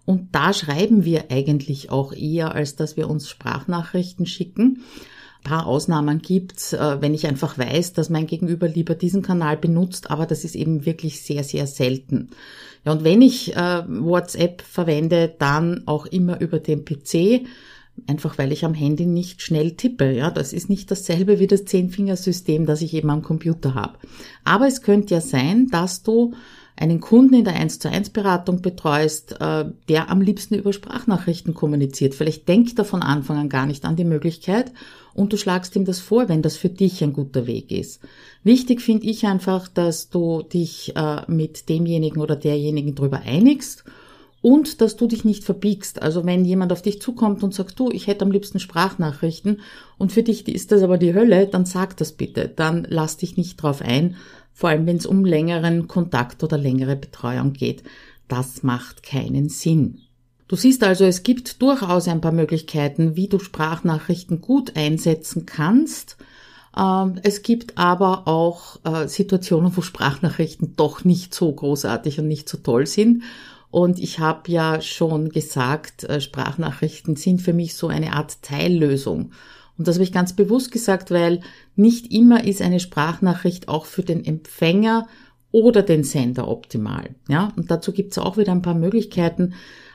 und 0.10 0.30
da 0.32 0.54
schreiben 0.54 1.06
wir 1.06 1.26
eigentlich 1.30 1.92
auch 1.92 2.14
eher, 2.14 2.56
als 2.56 2.76
dass 2.76 2.98
wir 2.98 3.08
uns 3.08 3.30
Sprachnachrichten 3.30 4.26
schicken. 4.26 4.84
Ein 5.42 5.44
paar 5.44 5.68
Ausnahmen 5.68 6.24
gibt's, 6.24 6.74
äh, 6.74 6.98
wenn 7.00 7.14
ich 7.14 7.28
einfach 7.28 7.60
weiß, 7.60 7.94
dass 7.94 8.10
mein 8.10 8.26
Gegenüber 8.26 8.68
lieber 8.68 8.96
diesen 8.96 9.22
Kanal 9.22 9.56
benutzt, 9.56 10.10
aber 10.10 10.26
das 10.26 10.44
ist 10.46 10.56
eben 10.56 10.88
wirklich 10.88 11.22
sehr, 11.22 11.44
sehr 11.44 11.68
selten. 11.68 12.30
Ja, 12.86 12.94
und 12.94 13.04
wenn 13.04 13.22
ich 13.22 13.56
äh, 13.56 13.84
WhatsApp 13.88 14.64
verwende, 14.64 15.32
dann 15.38 15.84
auch 15.86 16.08
immer 16.08 16.42
über 16.42 16.60
den 16.60 16.86
PC, 16.86 17.46
einfach 18.08 18.38
weil 18.38 18.52
ich 18.52 18.66
am 18.66 18.74
Handy 18.74 19.06
nicht 19.06 19.42
schnell 19.42 19.72
tippe. 19.72 20.12
Ja, 20.12 20.32
das 20.32 20.54
ist 20.54 20.70
nicht 20.70 20.92
dasselbe 20.92 21.40
wie 21.40 21.48
das 21.48 21.66
Zehnfingersystem, 21.66 22.66
das 22.66 22.82
ich 22.82 22.94
eben 22.94 23.10
am 23.10 23.22
Computer 23.22 23.76
habe. 23.76 23.98
Aber 24.44 24.68
es 24.68 24.82
könnte 24.82 25.14
ja 25.16 25.22
sein, 25.22 25.68
dass 25.68 26.04
du 26.04 26.34
einen 26.80 27.02
Kunden 27.02 27.34
in 27.34 27.44
der 27.44 27.56
1 27.56 27.80
zu 27.80 27.90
1 27.92 28.12
Beratung 28.12 28.62
betreust, 28.62 29.36
äh, 29.42 29.66
der 29.90 30.10
am 30.10 30.22
liebsten 30.22 30.56
über 30.56 30.72
Sprachnachrichten 30.72 31.54
kommuniziert. 31.54 32.16
Vielleicht 32.16 32.48
denkt 32.48 32.80
er 32.80 32.86
von 32.86 33.02
Anfang 33.02 33.38
an 33.38 33.50
gar 33.50 33.66
nicht 33.66 33.84
an 33.84 33.98
die 33.98 34.06
Möglichkeit 34.06 34.72
und 35.14 35.34
du 35.34 35.38
schlagst 35.38 35.76
ihm 35.76 35.84
das 35.84 36.00
vor, 36.00 36.30
wenn 36.30 36.42
das 36.42 36.56
für 36.56 36.70
dich 36.70 37.04
ein 37.04 37.12
guter 37.12 37.48
Weg 37.48 37.72
ist. 37.72 38.00
Wichtig 38.44 38.82
finde 38.82 39.08
ich 39.08 39.26
einfach, 39.26 39.68
dass 39.68 40.10
du 40.10 40.42
dich 40.42 40.96
äh, 40.96 41.22
mit 41.28 41.68
demjenigen 41.68 42.22
oder 42.22 42.38
derjenigen 42.38 42.96
drüber 42.96 43.22
einigst 43.26 43.84
und 44.42 44.82
dass 44.82 44.96
du 44.96 45.08
dich 45.08 45.26
nicht 45.26 45.44
verbiegst. 45.44 46.02
Also 46.02 46.26
wenn 46.26 46.46
jemand 46.46 46.72
auf 46.72 46.82
dich 46.82 47.02
zukommt 47.02 47.44
und 47.44 47.54
sagt, 47.54 47.80
du, 47.80 47.92
ich 47.92 48.08
hätte 48.08 48.26
am 48.26 48.32
liebsten 48.32 48.60
Sprachnachrichten 48.60 49.62
und 49.98 50.12
für 50.12 50.24
dich 50.24 50.48
ist 50.48 50.72
das 50.72 50.82
aber 50.82 50.98
die 50.98 51.14
Hölle, 51.14 51.48
dann 51.48 51.66
sag 51.66 51.98
das 51.98 52.14
bitte. 52.14 52.48
Dann 52.48 52.86
lass 52.90 53.18
dich 53.18 53.38
nicht 53.38 53.62
drauf 53.62 53.82
ein, 53.82 54.16
vor 54.54 54.70
allem 54.70 54.86
wenn 54.86 54.98
es 54.98 55.06
um 55.06 55.26
längeren 55.26 55.88
Kontakt 55.88 56.44
oder 56.44 56.58
längere 56.58 56.96
Betreuung 56.96 57.54
geht. 57.54 57.84
Das 58.28 58.64
macht 58.64 59.04
keinen 59.04 59.50
Sinn. 59.50 60.02
Du 60.48 60.56
siehst 60.56 60.84
also, 60.84 61.06
es 61.06 61.22
gibt 61.22 61.62
durchaus 61.62 62.08
ein 62.08 62.22
paar 62.22 62.32
Möglichkeiten, 62.32 63.16
wie 63.16 63.28
du 63.28 63.38
Sprachnachrichten 63.38 64.42
gut 64.42 64.76
einsetzen 64.76 65.46
kannst. 65.46 66.18
Ähm, 66.76 67.20
es 67.24 67.44
gibt 67.44 67.78
aber 67.78 68.28
auch 68.28 68.80
äh, 68.84 69.08
Situationen, 69.08 69.76
wo 69.78 69.82
Sprachnachrichten 69.82 70.76
doch 70.76 71.04
nicht 71.04 71.36
so 71.36 71.52
großartig 71.52 72.20
und 72.20 72.28
nicht 72.28 72.50
so 72.50 72.58
toll 72.58 72.88
sind. 72.88 73.24
Und 73.72 74.00
ich 74.00 74.20
habe 74.20 74.52
ja 74.52 74.82
schon 74.82 75.30
gesagt, 75.30 76.04
äh, 76.04 76.22
Sprachnachrichten 76.22 77.16
sind 77.16 77.42
für 77.42 77.54
mich 77.54 77.76
so 77.76 77.88
eine 77.88 78.14
Art 78.14 78.42
Teillösung. 78.42 79.32
Und 79.78 79.88
das 79.88 79.96
habe 79.96 80.04
ich 80.04 80.12
ganz 80.12 80.34
bewusst 80.34 80.72
gesagt, 80.72 81.12
weil 81.12 81.40
nicht 81.76 82.12
immer 82.12 82.44
ist 82.44 82.62
eine 82.62 82.80
Sprachnachricht 82.80 83.70
auch 83.70 83.86
für 83.86 84.04
den 84.04 84.26
Empfänger 84.26 85.08
oder 85.52 85.84
den 85.84 86.04
Sender 86.04 86.48
optimal. 86.48 87.16
Ja, 87.28 87.54
und 87.56 87.72
dazu 87.72 87.92
gibt 87.92 88.12
es 88.12 88.18
auch 88.18 88.38
wieder 88.38 88.52
ein 88.52 88.62
paar 88.62 88.76
Möglichkeiten. 88.76 89.54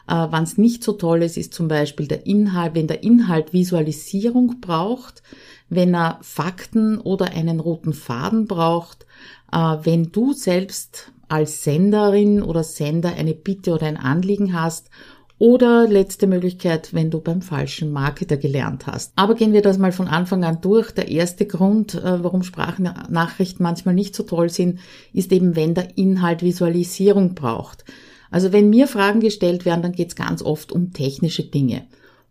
Äh, 0.09 0.26
Wann 0.31 0.45
es 0.45 0.57
nicht 0.57 0.85
so 0.85 0.93
toll 0.93 1.23
ist, 1.23 1.37
ist 1.37 1.54
zum 1.54 1.69
Beispiel 1.69 2.07
der 2.07 2.26
Inhalt, 2.26 2.75
wenn 2.75 2.87
der 2.87 3.02
Inhalt 3.02 3.52
Visualisierung 3.52 4.61
braucht, 4.61 5.23
wenn 5.69 5.95
er 5.95 6.19
Fakten 6.23 6.99
oder 6.99 7.33
einen 7.33 7.61
roten 7.61 7.93
Faden 7.93 8.47
braucht, 8.47 9.07
äh, 9.52 9.57
wenn 9.83 10.12
du 10.12 10.33
selbst 10.33 11.12
als 11.28 11.64
Senderin 11.64 12.43
oder 12.43 12.62
Sender 12.62 13.14
eine 13.14 13.35
Bitte 13.35 13.73
oder 13.73 13.87
ein 13.87 13.97
Anliegen 13.97 14.52
hast 14.61 14.90
oder 15.38 15.88
letzte 15.88 16.26
Möglichkeit, 16.26 16.95
wenn 16.95 17.11
du 17.11 17.21
beim 17.21 17.43
falschen 17.43 17.93
Marketer 17.93 18.37
gelernt 18.37 18.87
hast. 18.87 19.12
Aber 19.16 19.35
gehen 19.35 19.52
wir 19.52 19.62
das 19.62 19.78
mal 19.78 19.93
von 19.93 20.07
Anfang 20.07 20.45
an 20.45 20.61
durch. 20.61 20.93
Der 20.93 21.09
erste 21.09 21.47
Grund, 21.47 21.95
äh, 21.95 22.23
warum 22.23 22.43
Sprachnachrichten 22.43 23.62
manchmal 23.62 23.95
nicht 23.95 24.14
so 24.14 24.23
toll 24.23 24.49
sind, 24.49 24.78
ist 25.12 25.33
eben, 25.33 25.57
wenn 25.57 25.75
der 25.75 25.99
Inhalt 25.99 26.43
Visualisierung 26.43 27.35
braucht. 27.35 27.85
Also 28.31 28.52
wenn 28.52 28.71
mir 28.71 28.87
Fragen 28.87 29.21
gestellt 29.21 29.64
werden, 29.64 29.83
dann 29.83 29.93
geht 29.93 30.09
es 30.09 30.16
ganz 30.16 30.43
oft 30.43 30.73
um 30.73 30.93
technische 30.93 31.45
Dinge. 31.45 31.83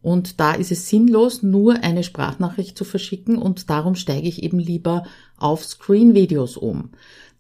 Und 0.02 0.42
da 0.42 0.54
ist 0.54 0.72
es 0.72 0.90
sinnlos, 0.90 1.44
nur 1.44 1.82
eine 1.82 2.04
Sprachnachricht 2.04 2.78
zu 2.78 2.84
verschicken 2.84 3.38
und 3.38 3.70
darum 3.70 3.96
steige 3.96 4.28
ich 4.28 4.44
eben 4.44 4.60
lieber 4.60 5.06
auf 5.38 5.64
Screen-Videos 5.64 6.58
um. 6.58 6.90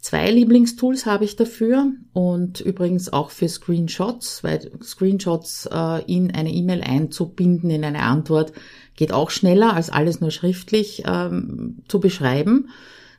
Zwei 0.03 0.29
Lieblingstools 0.29 1.05
habe 1.05 1.23
ich 1.23 1.37
dafür 1.37 1.93
und 2.11 2.59
übrigens 2.59 3.13
auch 3.13 3.29
für 3.29 3.47
Screenshots, 3.47 4.43
weil 4.43 4.69
Screenshots 4.83 5.65
äh, 5.71 6.03
in 6.13 6.35
eine 6.35 6.51
E-Mail 6.51 6.81
einzubinden, 6.81 7.69
in 7.69 7.85
eine 7.85 8.01
Antwort, 8.01 8.51
geht 8.97 9.13
auch 9.13 9.29
schneller 9.29 9.73
als 9.73 9.89
alles 9.89 10.19
nur 10.19 10.31
schriftlich 10.31 11.03
ähm, 11.07 11.83
zu 11.87 12.01
beschreiben. 12.01 12.67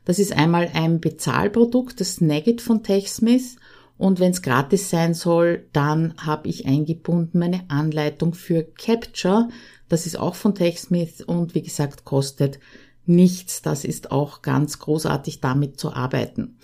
Das 0.04 0.18
ist 0.18 0.36
einmal 0.36 0.72
ein 0.74 1.00
Bezahlprodukt, 1.00 2.00
das 2.00 2.16
Snagit 2.16 2.60
von 2.60 2.82
TechSmith. 2.82 3.56
Und 3.96 4.20
wenn 4.20 4.32
es 4.32 4.42
gratis 4.42 4.90
sein 4.90 5.14
soll, 5.14 5.64
dann 5.72 6.12
habe 6.18 6.48
ich 6.48 6.66
eingebunden 6.66 7.38
meine 7.38 7.62
Anleitung 7.68 8.34
für 8.34 8.62
Capture. 8.62 9.48
Das 9.88 10.04
ist 10.04 10.18
auch 10.18 10.34
von 10.34 10.54
TechSmith 10.54 11.22
und 11.22 11.54
wie 11.54 11.62
gesagt 11.62 12.04
kostet 12.04 12.58
nichts. 13.06 13.62
Das 13.62 13.84
ist 13.84 14.10
auch 14.10 14.42
ganz 14.42 14.78
großartig 14.78 15.40
damit 15.40 15.78
zu 15.78 15.92
arbeiten. 15.92 16.56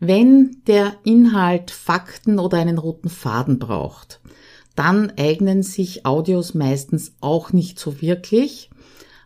Wenn 0.00 0.62
der 0.66 0.94
Inhalt 1.04 1.70
Fakten 1.70 2.38
oder 2.38 2.58
einen 2.58 2.78
roten 2.78 3.08
Faden 3.08 3.58
braucht, 3.58 4.20
dann 4.76 5.12
eignen 5.18 5.64
sich 5.64 6.06
Audios 6.06 6.54
meistens 6.54 7.16
auch 7.20 7.52
nicht 7.52 7.80
so 7.80 8.00
wirklich. 8.00 8.70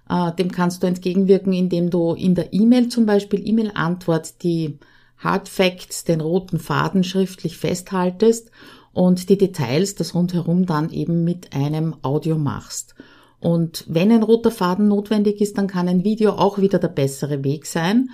Äh, 0.09 0.33
dem 0.33 0.51
kannst 0.51 0.83
du 0.83 0.87
entgegenwirken, 0.87 1.53
indem 1.53 1.91
du 1.91 2.15
in 2.15 2.35
der 2.35 2.55
E-Mail 2.55 2.89
zum 2.89 3.05
Beispiel 3.05 3.47
E-Mail-Antwort 3.47 4.43
die 4.43 4.79
Hard 5.19 5.49
Facts, 5.49 6.05
den 6.05 6.23
roten 6.23 6.59
Faden 6.59 7.05
schriftlich 7.05 7.59
festhaltest 7.59 8.51
und 8.93 9.29
die 9.29 9.39
Details, 9.39 9.95
das 9.95 10.15
rundherum 10.15 10.67
dann 10.67 10.91
eben 10.91 11.23
mit 11.23 11.55
einem 11.55 11.97
Audio 12.03 12.39
machst. 12.39 12.95
Und 13.43 13.85
wenn 13.89 14.13
ein 14.13 14.23
roter 14.23 14.53
Faden 14.53 14.87
notwendig 14.87 15.41
ist, 15.41 15.59
dann 15.59 15.67
kann 15.67 15.89
ein 15.89 16.05
Video 16.05 16.31
auch 16.31 16.59
wieder 16.59 16.79
der 16.79 16.89
bessere 16.89 17.43
Weg 17.43 17.67
sein. 17.67 18.11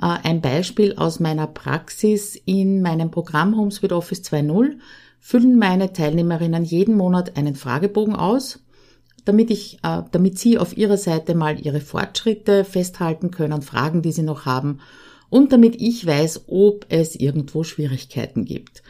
Äh, 0.00 0.06
ein 0.22 0.40
Beispiel 0.40 0.94
aus 0.96 1.20
meiner 1.20 1.46
Praxis 1.46 2.34
in 2.46 2.80
meinem 2.80 3.10
Programm 3.10 3.58
HomeSuite 3.58 3.94
Office 3.94 4.22
2.0 4.22 4.78
füllen 5.18 5.58
meine 5.58 5.92
Teilnehmerinnen 5.92 6.64
jeden 6.64 6.96
Monat 6.96 7.36
einen 7.36 7.56
Fragebogen 7.56 8.16
aus, 8.16 8.60
damit 9.26 9.50
ich, 9.50 9.80
äh, 9.82 10.02
damit 10.12 10.38
sie 10.38 10.56
auf 10.56 10.74
ihrer 10.74 10.96
Seite 10.96 11.34
mal 11.34 11.60
ihre 11.60 11.82
Fortschritte 11.82 12.64
festhalten 12.64 13.30
können, 13.30 13.60
Fragen, 13.60 14.00
die 14.00 14.12
sie 14.12 14.22
noch 14.22 14.46
haben 14.46 14.78
und 15.28 15.52
damit 15.52 15.78
ich 15.78 16.06
weiß, 16.06 16.44
ob 16.46 16.86
es 16.88 17.16
irgendwo 17.16 17.64
Schwierigkeiten 17.64 18.46
gibt. 18.46 18.82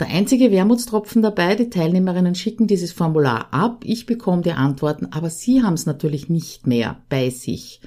Der 0.00 0.08
einzige 0.08 0.50
Wermutstropfen 0.50 1.22
dabei, 1.22 1.54
die 1.54 1.70
Teilnehmerinnen 1.70 2.34
schicken 2.34 2.66
dieses 2.66 2.92
Formular 2.92 3.52
ab, 3.52 3.82
ich 3.84 4.06
bekomme 4.06 4.42
die 4.42 4.52
Antworten, 4.52 5.06
aber 5.06 5.30
sie 5.30 5.62
haben 5.62 5.74
es 5.74 5.86
natürlich 5.86 6.28
nicht 6.28 6.66
mehr 6.66 7.02
bei 7.08 7.30
sich. 7.30 7.80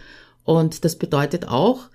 Und 0.44 0.86
das 0.86 0.98
bedeutet 0.98 1.48
auch, 1.48 1.90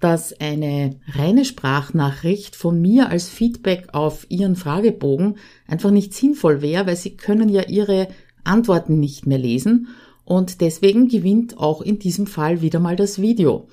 dass 0.00 0.38
eine 0.38 0.96
reine 1.14 1.46
Sprachnachricht 1.46 2.56
von 2.56 2.80
mir 2.80 3.08
als 3.08 3.28
Feedback 3.28 3.88
auf 3.92 4.26
Ihren 4.28 4.54
Fragebogen 4.54 5.36
einfach 5.66 5.90
nicht 5.90 6.12
sinnvoll 6.12 6.60
wäre, 6.60 6.86
weil 6.86 6.96
Sie 6.96 7.16
können 7.16 7.48
ja 7.48 7.62
Ihre 7.62 8.08
Antworten 8.44 9.00
nicht 9.00 9.26
mehr 9.26 9.38
lesen 9.38 9.88
und 10.24 10.60
deswegen 10.60 11.08
gewinnt 11.08 11.58
auch 11.58 11.80
in 11.80 11.98
diesem 11.98 12.26
Fall 12.26 12.60
wieder 12.60 12.80
mal 12.80 12.96
das 12.96 13.20
Video. 13.20 13.66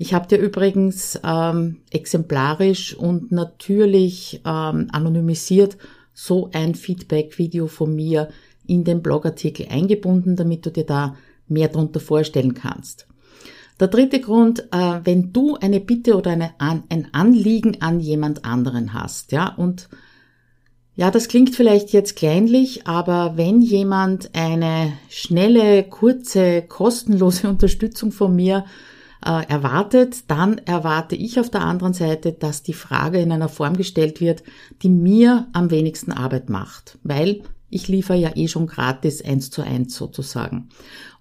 Ich 0.00 0.14
habe 0.14 0.28
dir 0.28 0.38
übrigens 0.38 1.18
ähm, 1.24 1.78
exemplarisch 1.90 2.94
und 2.94 3.32
natürlich 3.32 4.40
ähm, 4.44 4.86
anonymisiert 4.92 5.76
so 6.14 6.50
ein 6.52 6.76
Feedback-Video 6.76 7.66
von 7.66 7.96
mir 7.96 8.28
in 8.66 8.84
den 8.84 9.02
Blogartikel 9.02 9.66
eingebunden, 9.68 10.36
damit 10.36 10.64
du 10.64 10.70
dir 10.70 10.86
da 10.86 11.16
mehr 11.48 11.66
darunter 11.66 11.98
vorstellen 11.98 12.54
kannst. 12.54 13.08
Der 13.80 13.88
dritte 13.88 14.20
Grund, 14.20 14.68
äh, 14.72 15.00
wenn 15.02 15.32
du 15.32 15.56
eine 15.56 15.80
Bitte 15.80 16.16
oder 16.16 16.30
eine, 16.30 16.52
ein 16.58 17.08
Anliegen 17.12 17.82
an 17.82 17.98
jemand 17.98 18.44
anderen 18.44 18.92
hast, 18.92 19.32
ja, 19.32 19.48
und 19.48 19.88
ja, 20.94 21.10
das 21.12 21.28
klingt 21.28 21.54
vielleicht 21.54 21.92
jetzt 21.92 22.16
kleinlich, 22.16 22.86
aber 22.86 23.36
wenn 23.36 23.60
jemand 23.62 24.30
eine 24.34 24.92
schnelle, 25.08 25.84
kurze, 25.84 26.62
kostenlose 26.62 27.48
Unterstützung 27.50 28.12
von 28.12 28.34
mir 28.34 28.64
äh, 29.24 29.46
erwartet, 29.48 30.24
dann 30.28 30.58
erwarte 30.58 31.16
ich 31.16 31.40
auf 31.40 31.50
der 31.50 31.62
anderen 31.62 31.92
Seite, 31.92 32.32
dass 32.32 32.62
die 32.62 32.72
Frage 32.72 33.18
in 33.18 33.32
einer 33.32 33.48
Form 33.48 33.76
gestellt 33.76 34.20
wird, 34.20 34.42
die 34.82 34.88
mir 34.88 35.48
am 35.52 35.70
wenigsten 35.70 36.12
Arbeit 36.12 36.48
macht, 36.48 36.98
weil 37.02 37.42
ich 37.70 37.88
liefere 37.88 38.16
ja 38.16 38.30
eh 38.34 38.48
schon 38.48 38.66
gratis 38.66 39.22
eins 39.22 39.50
zu 39.50 39.62
eins 39.62 39.94
sozusagen. 39.94 40.68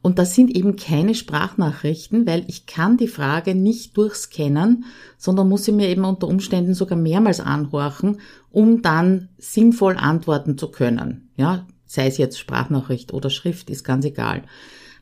Und 0.01 0.19
das 0.19 0.35
sind 0.35 0.55
eben 0.55 0.77
keine 0.77 1.15
Sprachnachrichten, 1.15 2.25
weil 2.25 2.45
ich 2.47 2.65
kann 2.65 2.97
die 2.97 3.09
Frage 3.09 3.55
nicht 3.55 3.97
durchscannen, 3.97 4.85
sondern 5.17 5.49
muss 5.49 5.65
sie 5.65 5.71
mir 5.73 5.89
eben 5.89 6.05
unter 6.05 6.27
Umständen 6.27 6.73
sogar 6.73 6.97
mehrmals 6.97 7.41
anhorchen, 7.41 8.21
um 8.49 8.81
dann 8.81 9.29
sinnvoll 9.37 9.97
antworten 9.97 10.57
zu 10.57 10.69
können. 10.69 11.29
Ja, 11.35 11.65
sei 11.85 12.07
es 12.07 12.17
jetzt 12.17 12.39
Sprachnachricht 12.39 13.13
oder 13.13 13.29
Schrift, 13.29 13.69
ist 13.69 13.83
ganz 13.83 14.05
egal. 14.05 14.43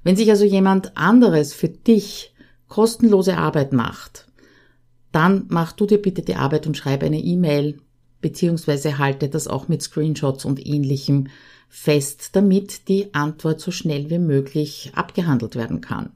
Wenn 0.04 0.16
sich 0.16 0.30
also 0.30 0.46
jemand 0.46 0.98
anderes 0.98 1.54
für 1.54 1.70
dich 1.70 2.34
kostenlose 2.68 3.38
Arbeit 3.38 3.74
macht, 3.74 4.28
dann 5.12 5.46
mach 5.50 5.72
du 5.72 5.86
dir 5.86 6.02
bitte 6.02 6.22
die 6.22 6.36
Arbeit 6.36 6.68
und 6.68 6.78
schreib 6.78 7.04
eine 7.04 7.20
E-Mail 7.20 7.80
beziehungsweise 8.22 8.98
halte 8.98 9.30
das 9.30 9.48
auch 9.48 9.68
mit 9.68 9.84
Screenshots 9.84 10.46
und 10.46 10.66
ähnlichem 10.66 11.28
fest, 11.70 12.30
damit 12.34 12.88
die 12.88 13.14
Antwort 13.14 13.62
so 13.62 13.70
schnell 13.70 14.10
wie 14.10 14.18
möglich 14.18 14.92
abgehandelt 14.96 15.56
werden 15.56 15.82
kann. 15.82 16.12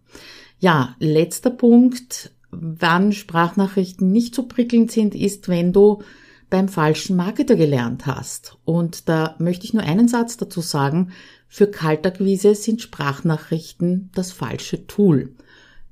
Ja, 0.60 0.96
letzter 1.00 1.52
Punkt, 1.52 2.32
wann 2.50 3.12
Sprachnachrichten 3.12 4.12
nicht 4.12 4.34
so 4.34 4.44
prickelnd 4.44 4.92
sind, 4.92 5.14
ist, 5.14 5.50
wenn 5.50 5.72
du 5.72 6.02
beim 6.50 6.68
falschen 6.68 7.16
Marketer 7.16 7.56
gelernt 7.56 8.06
hast. 8.08 8.58
Und 8.66 9.08
da 9.08 9.36
möchte 9.38 9.66
ich 9.66 9.74
nur 9.74 9.84
einen 9.84 10.08
Satz 10.08 10.38
dazu 10.38 10.62
sagen. 10.62 11.12
Für 11.48 11.68
Kaltakquise 11.68 12.56
sind 12.56 12.82
Sprachnachrichten 12.82 14.10
das 14.16 14.32
falsche 14.32 14.88
Tool. 14.88 15.36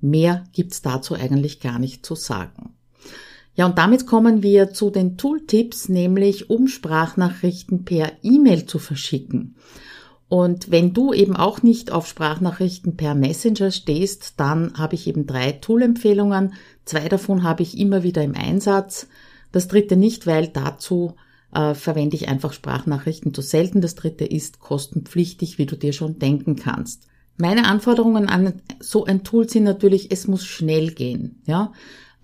Mehr 0.01 0.44
gibt's 0.54 0.82
dazu 0.82 1.16
eigentlich 1.16 1.60
gar 1.60 1.80
nicht 1.80 2.06
zu 2.06 2.16
sagen. 2.16 2.74
Ja, 3.56 3.66
und 3.66 3.77
damit 3.77 4.06
kommen 4.06 4.44
wir 4.44 4.72
zu 4.72 4.92
den 4.92 5.18
Tooltips, 5.18 5.89
nämlich 5.89 6.50
um 6.50 6.68
Sprachnachrichten 6.68 7.86
per 7.86 8.12
E-Mail 8.22 8.68
zu 8.68 8.77
verschicken. 8.77 9.56
Und 10.30 10.70
wenn 10.70 10.94
du 10.94 11.13
eben 11.13 11.36
auch 11.36 11.63
nicht 11.63 11.92
auf 11.92 12.08
Sprachnachrichten 12.08 12.98
per 12.98 13.16
Messenger 13.16 13.72
stehst, 13.72 14.34
dann 14.38 14.77
habe 14.77 14.96
ich 14.96 15.08
eben 15.08 15.25
drei 15.25 15.54
Tool-Empfehlungen. 15.54 16.54
Zwei 16.86 17.08
davon 17.08 17.44
habe 17.44 17.63
ich 17.63 17.77
immer 17.80 18.04
wieder 18.04 18.24
im 18.24 18.36
Einsatz. 18.36 19.08
Das 19.51 19.68
dritte 19.68 19.96
nicht, 19.96 20.27
weil 20.27 20.50
dazu 20.50 21.16
äh, 21.54 21.74
verwende 21.74 22.18
ich 22.18 22.27
einfach 22.27 22.54
Sprachnachrichten 22.54 23.34
zu 23.34 23.42
selten. 23.42 23.82
Das 23.82 23.96
dritte 23.96 24.25
ist 24.25 24.60
kostenpflichtig, 24.60 25.58
wie 25.58 25.66
du 25.66 25.77
dir 25.77 25.94
schon 25.94 26.20
denken 26.20 26.58
kannst. 26.58 27.08
Meine 27.38 27.65
Anforderungen 27.65 28.27
an 28.27 28.62
so 28.79 29.06
ein 29.06 29.24
Tool 29.24 29.48
sind 29.48 29.63
natürlich, 29.63 30.12
es 30.12 30.27
muss 30.27 30.46
schnell 30.46 30.91
gehen. 30.91 31.41
Ja, 31.46 31.72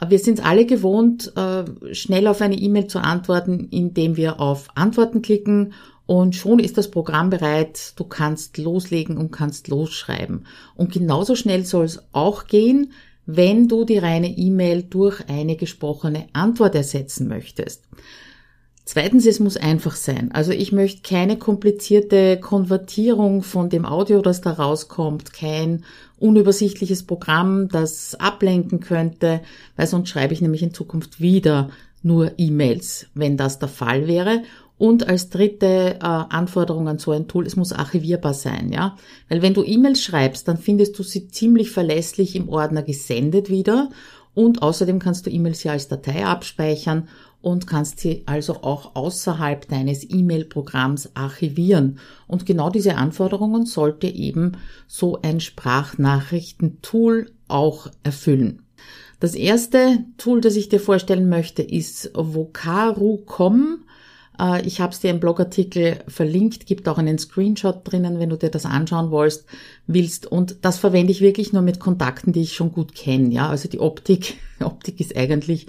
wir 0.07 0.19
sind 0.19 0.43
alle 0.45 0.65
gewohnt, 0.65 1.33
äh, 1.37 1.93
schnell 1.93 2.27
auf 2.27 2.41
eine 2.41 2.57
E-Mail 2.57 2.87
zu 2.87 2.99
antworten, 2.99 3.67
indem 3.69 4.17
wir 4.17 4.39
auf 4.39 4.69
Antworten 4.75 5.21
klicken 5.21 5.73
und 6.05 6.35
schon 6.35 6.59
ist 6.59 6.77
das 6.77 6.91
Programm 6.91 7.29
bereit. 7.29 7.93
Du 7.95 8.03
kannst 8.03 8.57
loslegen 8.57 9.17
und 9.17 9.31
kannst 9.31 9.67
losschreiben. 9.67 10.45
Und 10.75 10.91
genauso 10.91 11.35
schnell 11.35 11.63
soll 11.65 11.85
es 11.85 12.03
auch 12.11 12.47
gehen, 12.47 12.91
wenn 13.25 13.67
du 13.69 13.85
die 13.85 13.99
reine 13.99 14.35
E-Mail 14.35 14.83
durch 14.83 15.29
eine 15.29 15.55
gesprochene 15.55 16.27
Antwort 16.33 16.75
ersetzen 16.75 17.27
möchtest. 17.27 17.87
Zweitens, 18.85 19.25
es 19.25 19.39
muss 19.39 19.55
einfach 19.55 19.95
sein. 19.95 20.31
Also 20.33 20.51
ich 20.51 20.73
möchte 20.73 21.01
keine 21.03 21.37
komplizierte 21.37 22.37
Konvertierung 22.37 23.41
von 23.41 23.69
dem 23.69 23.85
Audio, 23.85 24.21
das 24.21 24.41
da 24.41 24.51
rauskommt, 24.51 25.31
kein 25.31 25.85
unübersichtliches 26.19 27.03
Programm, 27.03 27.69
das 27.69 28.15
ablenken 28.15 28.81
könnte, 28.81 29.41
weil 29.77 29.87
sonst 29.87 30.09
schreibe 30.09 30.33
ich 30.33 30.41
nämlich 30.41 30.63
in 30.63 30.73
Zukunft 30.73 31.21
wieder 31.21 31.69
nur 32.01 32.33
E-Mails, 32.37 33.07
wenn 33.13 33.37
das 33.37 33.57
der 33.57 33.69
Fall 33.69 34.07
wäre. 34.07 34.43
Und 34.77 35.07
als 35.07 35.29
dritte 35.29 35.95
äh, 35.95 35.99
Anforderung 36.01 36.89
an 36.89 36.97
so 36.97 37.11
ein 37.11 37.29
Tool, 37.29 37.45
es 37.45 37.55
muss 37.55 37.71
archivierbar 37.71 38.33
sein, 38.33 38.69
ja. 38.73 38.97
Weil 39.29 39.41
wenn 39.41 39.53
du 39.53 39.63
E-Mails 39.63 40.01
schreibst, 40.01 40.47
dann 40.49 40.57
findest 40.57 40.99
du 40.99 41.03
sie 41.03 41.29
ziemlich 41.29 41.71
verlässlich 41.71 42.35
im 42.35 42.49
Ordner 42.49 42.83
gesendet 42.83 43.49
wieder. 43.49 43.89
Und 44.33 44.61
außerdem 44.61 44.99
kannst 44.99 45.25
du 45.25 45.29
E-Mails 45.29 45.63
ja 45.63 45.71
als 45.71 45.87
Datei 45.87 46.25
abspeichern 46.25 47.07
und 47.43 47.67
kannst 47.67 47.99
sie 47.99 48.23
also 48.25 48.63
auch 48.63 48.95
außerhalb 48.95 49.67
deines 49.67 50.09
E-Mail-Programms 50.09 51.11
archivieren. 51.13 51.99
Und 52.25 52.45
genau 52.45 52.69
diese 52.69 52.95
Anforderungen 52.95 53.65
sollte 53.65 54.07
eben 54.07 54.53
so 54.87 55.21
ein 55.21 55.41
Sprachnachrichtentool 55.41 57.31
auch 57.49 57.91
erfüllen. 58.01 58.63
Das 59.19 59.35
erste 59.35 60.05
Tool, 60.17 60.39
das 60.39 60.55
ich 60.55 60.69
dir 60.69 60.79
vorstellen 60.79 61.27
möchte, 61.27 61.61
ist 61.63 62.11
Vocaru.com. 62.13 63.83
Äh, 64.39 64.65
ich 64.65 64.79
habe 64.79 64.93
es 64.93 65.01
dir 65.01 65.11
im 65.11 65.19
Blogartikel 65.19 65.99
verlinkt, 66.07 66.65
gibt 66.65 66.87
auch 66.87 66.97
einen 66.97 67.17
Screenshot 67.17 67.81
drinnen, 67.83 68.19
wenn 68.19 68.29
du 68.29 68.37
dir 68.37 68.51
das 68.51 68.65
anschauen 68.65 69.11
willst, 69.11 69.45
willst. 69.85 70.27
Und 70.27 70.59
das 70.61 70.77
verwende 70.77 71.11
ich 71.11 71.19
wirklich 71.19 71.51
nur 71.51 71.61
mit 71.61 71.81
Kontakten, 71.81 72.31
die 72.31 72.43
ich 72.43 72.53
schon 72.53 72.71
gut 72.71 72.95
kenne. 72.95 73.33
Ja, 73.33 73.49
also 73.49 73.67
die 73.67 73.81
Optik, 73.81 74.37
Optik 74.61 75.01
ist 75.01 75.17
eigentlich 75.17 75.67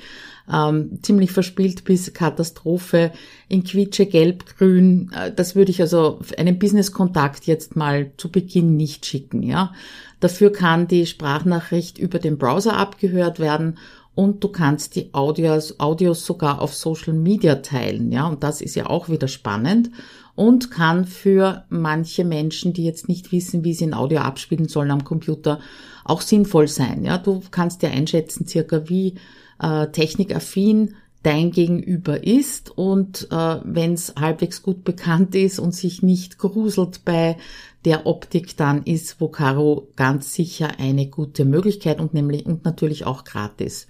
ähm, 0.53 0.99
ziemlich 1.03 1.33
verspielt 1.33 1.85
bis 1.85 2.13
Katastrophe 2.13 3.13
in 3.49 3.65
Quietsche, 3.65 4.07
Gelb, 4.07 4.57
Grün. 4.59 5.11
Äh, 5.15 5.33
das 5.33 5.55
würde 5.55 5.71
ich 5.71 5.81
also 5.81 6.21
einen 6.37 6.59
Business-Kontakt 6.59 7.47
jetzt 7.47 7.77
mal 7.77 8.13
zu 8.17 8.31
Beginn 8.31 8.77
nicht 8.77 9.07
schicken. 9.07 9.43
Ja, 9.43 9.73
dafür 10.21 10.53
kann 10.53 10.87
die 10.87 11.07
Sprachnachricht 11.07 11.99
über 11.99 12.19
den 12.19 12.39
Browser 12.39 12.77
abgehört 12.77 13.39
werden 13.39 13.79
und 14.15 14.45
du 14.45 14.49
kannst 14.49 14.97
die 14.97 15.13
Audios, 15.13 15.81
Audios 15.81 16.25
sogar 16.25 16.61
auf 16.61 16.75
Social 16.75 17.15
Media 17.15 17.57
teilen, 17.57 18.13
ja, 18.13 18.27
und 18.29 18.43
das 18.45 18.61
ist 18.61 18.77
ja 18.77 18.87
auch 18.87 19.09
wieder 19.09 19.29
spannend 19.29 19.91
und 20.37 20.71
kann 20.71 21.05
für 21.05 21.65
manche 21.69 22.25
Menschen, 22.25 22.73
die 22.73 22.85
jetzt 22.85 23.09
nicht 23.09 23.33
wissen, 23.33 23.65
wie 23.65 23.75
sie 23.75 23.87
ein 23.87 23.95
Audio 23.95 24.21
abspielen 24.21 24.69
sollen 24.69 24.91
am 24.91 25.05
Computer, 25.05 25.61
auch 26.05 26.21
sinnvoll 26.21 26.69
sein, 26.69 27.05
ja. 27.05 27.19
Du 27.19 27.43
kannst 27.51 27.83
ja 27.83 27.91
einschätzen 27.91 28.47
circa, 28.47 28.89
wie 28.89 29.15
äh, 29.61 29.89
technikaffin 29.89 30.95
dein 31.23 31.51
Gegenüber 31.51 32.23
ist 32.23 32.77
und 32.77 33.29
äh, 33.31 33.57
wenn 33.65 33.95
es 33.95 34.15
halbwegs 34.15 34.63
gut 34.63 34.85
bekannt 34.85 35.35
ist 35.35 35.59
und 35.59 35.75
sich 35.75 36.03
nicht 36.03 36.39
gruselt 36.39 37.05
bei 37.05 37.39
der 37.85 38.07
Optik, 38.07 38.57
dann 38.57 38.85
ist 38.85 39.21
Vocaro 39.21 39.89
ganz 39.97 40.35
sicher 40.35 40.79
eine 40.79 41.07
gute 41.07 41.45
Möglichkeit 41.45 41.99
und 41.99 42.15
nämlich 42.15 42.47
und 42.47 42.65
natürlich 42.65 43.07
auch 43.07 43.25
gratis. 43.25 43.87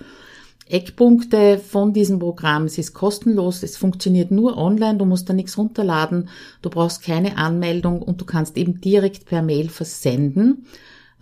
Eckpunkte 0.66 1.58
von 1.58 1.92
diesem 1.92 2.18
Programm, 2.18 2.64
es 2.64 2.78
ist 2.78 2.94
kostenlos, 2.94 3.62
es 3.62 3.76
funktioniert 3.76 4.30
nur 4.30 4.56
online, 4.56 4.96
du 4.96 5.04
musst 5.04 5.28
da 5.28 5.34
nichts 5.34 5.58
runterladen, 5.58 6.28
du 6.62 6.70
brauchst 6.70 7.02
keine 7.02 7.36
Anmeldung 7.36 8.00
und 8.00 8.20
du 8.20 8.24
kannst 8.24 8.56
eben 8.56 8.80
direkt 8.80 9.26
per 9.26 9.42
Mail 9.42 9.68
versenden. 9.68 10.66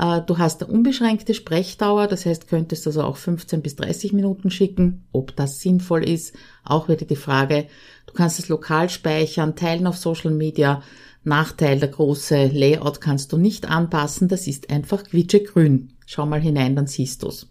Äh, 0.02 0.22
du 0.26 0.38
hast 0.38 0.62
eine 0.62 0.72
unbeschränkte 0.72 1.32
Sprechdauer, 1.32 2.08
das 2.08 2.26
heißt, 2.26 2.48
könntest 2.48 2.86
also 2.86 3.02
auch 3.02 3.16
15 3.16 3.62
bis 3.62 3.76
30 3.76 4.12
Minuten 4.12 4.50
schicken. 4.50 5.04
Ob 5.12 5.36
das 5.36 5.60
sinnvoll 5.60 6.02
ist, 6.02 6.34
auch 6.64 6.88
wieder 6.88 7.06
die 7.06 7.16
Frage. 7.16 7.68
Du 8.06 8.12
kannst 8.12 8.40
es 8.40 8.48
lokal 8.48 8.90
speichern, 8.90 9.54
teilen 9.54 9.86
auf 9.86 9.96
Social 9.96 10.32
Media. 10.32 10.82
Nachteil, 11.24 11.78
der 11.78 11.88
große 11.88 12.46
Layout 12.46 13.00
kannst 13.00 13.32
du 13.32 13.36
nicht 13.36 13.70
anpassen, 13.70 14.26
das 14.26 14.48
ist 14.48 14.70
einfach 14.70 15.04
quietschegrün. 15.04 15.92
Schau 16.04 16.26
mal 16.26 16.40
hinein, 16.40 16.74
dann 16.74 16.88
siehst 16.88 17.22
du's. 17.22 17.48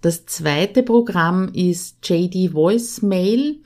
Das 0.00 0.26
zweite 0.26 0.82
Programm 0.82 1.52
ist 1.54 1.98
JD 2.02 2.52
Voicemail. 2.52 3.60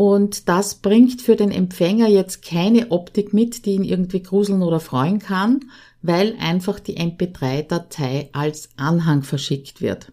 Und 0.00 0.48
das 0.48 0.76
bringt 0.76 1.20
für 1.20 1.36
den 1.36 1.50
Empfänger 1.50 2.08
jetzt 2.08 2.42
keine 2.42 2.90
Optik 2.90 3.34
mit, 3.34 3.66
die 3.66 3.72
ihn 3.72 3.84
irgendwie 3.84 4.22
gruseln 4.22 4.62
oder 4.62 4.80
freuen 4.80 5.18
kann, 5.18 5.66
weil 6.00 6.36
einfach 6.40 6.80
die 6.80 6.96
MP3-Datei 6.96 8.30
als 8.32 8.70
Anhang 8.78 9.24
verschickt 9.24 9.82
wird. 9.82 10.10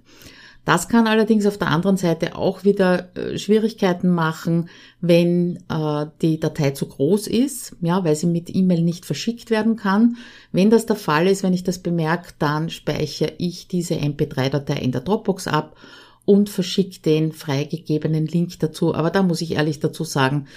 Das 0.66 0.90
kann 0.90 1.08
allerdings 1.08 1.46
auf 1.46 1.58
der 1.58 1.70
anderen 1.70 1.96
Seite 1.96 2.36
auch 2.36 2.66
wieder 2.66 3.16
äh, 3.16 3.38
Schwierigkeiten 3.38 4.10
machen, 4.10 4.68
wenn 5.00 5.64
äh, 5.70 6.08
die 6.22 6.38
Datei 6.38 6.72
zu 6.72 6.90
groß 6.90 7.28
ist, 7.28 7.78
ja, 7.80 8.04
weil 8.04 8.18
sie 8.18 8.28
mit 8.28 8.54
E-Mail 8.54 8.82
nicht 8.82 9.06
verschickt 9.06 9.52
werden 9.52 9.78
kann. 9.78 10.18
Wenn 10.52 10.70
das 10.70 10.86
der 10.86 10.98
Fall 10.98 11.28
ist, 11.28 11.44
wenn 11.44 11.54
ich 11.54 11.64
das 11.64 11.80
bemerke, 11.80 12.34
dann 12.40 12.70
speichere 12.70 13.32
ich 13.38 13.70
diese 13.70 13.94
MP3-Datei 13.94 14.80
in 14.80 14.92
der 14.92 15.00
Dropbox 15.00 15.48
ab 15.48 15.78
und 16.28 16.50
verschicke 16.50 17.00
den 17.00 17.32
freigegebenen 17.32 18.28
Link 18.28 18.60
dazu. 18.60 18.94
Aber 18.94 19.12
da 19.12 19.24
muss 19.24 19.42
ich 19.42 19.52
ehrlich 19.52 19.80
dazu 19.80 20.04
sagen, 20.04 20.48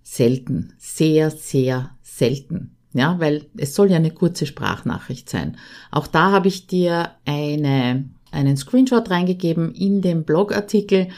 selten, 0.00 0.74
sehr, 0.78 1.32
sehr 1.32 1.90
selten. 2.02 2.76
Ja, 2.92 3.18
weil 3.18 3.46
es 3.56 3.74
soll 3.74 3.90
ja 3.90 3.96
eine 3.96 4.12
kurze 4.12 4.46
Sprachnachricht 4.46 5.28
sein. 5.28 5.56
Auch 5.90 6.06
da 6.06 6.30
habe 6.30 6.46
ich 6.46 6.68
dir 6.68 7.10
eine, 7.26 8.08
einen 8.30 8.56
Screenshot 8.56 9.10
reingegeben 9.10 9.74
in 9.74 10.02
dem 10.02 10.22
Blogartikel. 10.22 11.08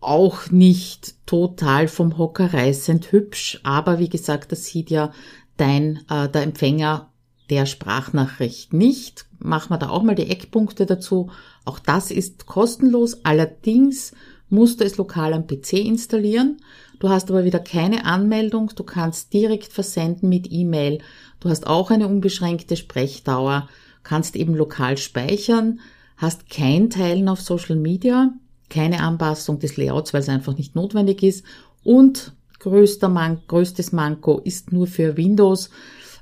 Auch 0.00 0.50
nicht 0.50 1.14
total 1.24 1.88
vom 1.88 2.18
Hocker 2.18 2.52
reißend 2.52 3.10
hübsch, 3.10 3.58
aber 3.62 3.98
wie 3.98 4.10
gesagt, 4.10 4.52
das 4.52 4.66
sieht 4.66 4.90
ja 4.90 5.12
dein, 5.56 6.04
äh, 6.10 6.28
der 6.28 6.42
Empfänger 6.42 7.10
der 7.48 7.64
Sprachnachricht 7.64 8.74
nicht. 8.74 9.26
Machen 9.38 9.70
wir 9.70 9.78
da 9.78 9.88
auch 9.88 10.02
mal 10.02 10.14
die 10.14 10.30
Eckpunkte 10.30 10.84
dazu. 10.84 11.30
Auch 11.64 11.78
das 11.78 12.10
ist 12.10 12.46
kostenlos. 12.46 13.24
Allerdings 13.24 14.12
musst 14.48 14.80
du 14.80 14.84
es 14.84 14.96
lokal 14.96 15.32
am 15.32 15.46
PC 15.46 15.74
installieren. 15.74 16.58
Du 16.98 17.08
hast 17.08 17.30
aber 17.30 17.44
wieder 17.44 17.58
keine 17.58 18.04
Anmeldung. 18.04 18.70
Du 18.74 18.84
kannst 18.84 19.32
direkt 19.32 19.72
versenden 19.72 20.28
mit 20.28 20.50
E-Mail. 20.50 21.00
Du 21.40 21.48
hast 21.48 21.66
auch 21.66 21.90
eine 21.90 22.08
unbeschränkte 22.08 22.76
Sprechdauer, 22.76 23.68
kannst 24.02 24.36
eben 24.36 24.54
lokal 24.54 24.96
speichern, 24.96 25.80
hast 26.16 26.48
kein 26.48 26.88
Teilen 26.88 27.28
auf 27.28 27.40
Social 27.40 27.76
Media, 27.76 28.32
keine 28.70 29.00
Anpassung 29.00 29.58
des 29.58 29.76
Layouts, 29.76 30.14
weil 30.14 30.22
es 30.22 30.28
einfach 30.28 30.56
nicht 30.56 30.74
notwendig 30.74 31.22
ist 31.22 31.44
und 31.82 32.32
größter 32.60 33.10
Man 33.10 33.42
größtes 33.46 33.92
Manko 33.92 34.40
ist 34.42 34.72
nur 34.72 34.86
für 34.86 35.18
Windows. 35.18 35.68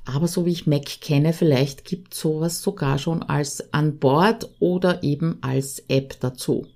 Aber 0.04 0.26
so 0.26 0.46
wie 0.46 0.52
ich 0.52 0.66
Mac 0.66 1.00
kenne, 1.00 1.32
vielleicht 1.32 1.84
gibt 1.84 2.14
sowas 2.14 2.62
sogar 2.62 2.98
schon 2.98 3.22
als 3.22 3.72
an 3.72 3.98
Bord 3.98 4.50
oder 4.58 5.02
eben 5.02 5.38
als 5.42 5.80
App 5.88 6.18
dazu. 6.20 6.66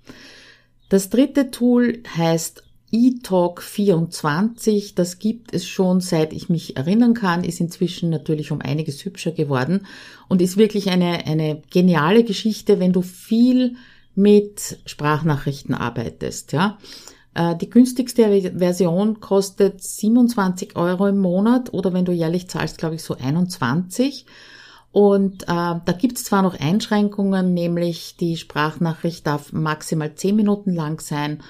Das 0.89 1.09
dritte 1.09 1.51
Tool 1.51 2.01
heißt 2.15 2.63
eTalk24, 2.93 4.95
das 4.95 5.19
gibt 5.19 5.53
es 5.53 5.67
schon 5.67 5.99
seit 5.99 6.31
ich 6.31 6.47
mich 6.47 6.77
erinnern 6.77 7.13
kann, 7.13 7.43
ist 7.43 7.59
inzwischen 7.59 8.09
natürlich 8.09 8.51
um 8.51 8.61
einiges 8.61 9.03
hübscher 9.03 9.31
geworden 9.31 9.85
und 10.29 10.41
ist 10.41 10.55
wirklich 10.55 10.89
eine, 10.89 11.25
eine 11.25 11.61
geniale 11.69 12.23
Geschichte, 12.23 12.79
wenn 12.79 12.93
du 12.93 13.01
viel 13.01 13.75
mit 14.15 14.79
Sprachnachrichten 14.85 15.75
arbeitest, 15.75 16.53
ja. 16.53 16.77
Äh, 17.37 17.55
die 17.55 17.69
günstigste 17.69 18.51
Version 18.57 19.19
kostet 19.19 19.83
27 19.83 20.75
Euro 20.75 21.05
im 21.05 21.19
Monat 21.19 21.71
oder 21.71 21.93
wenn 21.93 22.03
du 22.03 22.11
jährlich 22.11 22.49
zahlst, 22.49 22.79
glaube 22.79 22.95
ich, 22.95 23.03
so 23.03 23.15
21. 23.15 24.25
Und 24.91 25.43
äh, 25.43 25.45
da 25.45 25.95
gibt 25.95 26.17
es 26.17 26.23
zwar 26.23 26.41
noch 26.41 26.59
Einschränkungen, 26.59 27.53
nämlich 27.53 28.15
die 28.19 28.37
Sprachnachricht 28.37 29.27
darf 29.27 29.53
maximal 29.53 30.15
10 30.15 30.35
Minuten 30.35 30.73
lang 30.73 30.99
sein 30.99 31.43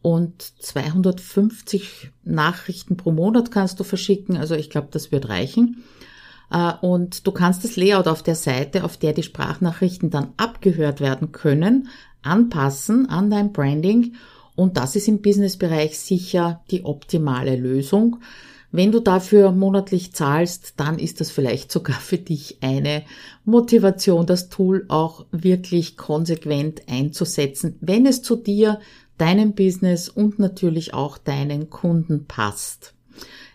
und 0.00 0.42
250 0.62 2.10
Nachrichten 2.24 2.96
pro 2.96 3.12
Monat 3.12 3.50
kannst 3.50 3.78
du 3.78 3.84
verschicken. 3.84 4.38
Also 4.38 4.54
ich 4.54 4.70
glaube, 4.70 4.88
das 4.90 5.12
wird 5.12 5.28
reichen. 5.28 5.84
Äh, 6.50 6.72
und 6.80 7.26
du 7.26 7.32
kannst 7.32 7.64
das 7.64 7.76
Layout 7.76 8.08
auf 8.08 8.22
der 8.22 8.36
Seite, 8.36 8.82
auf 8.82 8.96
der 8.96 9.12
die 9.12 9.22
Sprachnachrichten 9.22 10.08
dann 10.08 10.32
abgehört 10.38 11.00
werden 11.00 11.32
können, 11.32 11.88
anpassen 12.22 13.10
an 13.10 13.28
dein 13.28 13.52
Branding 13.52 14.14
und 14.56 14.76
das 14.76 14.96
ist 14.96 15.08
im 15.08 15.20
Businessbereich 15.20 15.98
sicher 15.98 16.62
die 16.70 16.84
optimale 16.84 17.56
Lösung. 17.56 18.18
Wenn 18.70 18.90
du 18.90 18.98
dafür 18.98 19.52
monatlich 19.52 20.12
zahlst, 20.14 20.74
dann 20.78 20.98
ist 20.98 21.20
das 21.20 21.30
vielleicht 21.30 21.70
sogar 21.70 22.00
für 22.00 22.18
dich 22.18 22.58
eine 22.60 23.04
Motivation, 23.44 24.26
das 24.26 24.48
Tool 24.48 24.84
auch 24.88 25.26
wirklich 25.30 25.96
konsequent 25.96 26.82
einzusetzen, 26.88 27.76
wenn 27.80 28.04
es 28.04 28.22
zu 28.22 28.34
dir, 28.34 28.80
deinem 29.16 29.54
Business 29.54 30.08
und 30.08 30.40
natürlich 30.40 30.92
auch 30.92 31.18
deinen 31.18 31.70
Kunden 31.70 32.26
passt. 32.26 32.94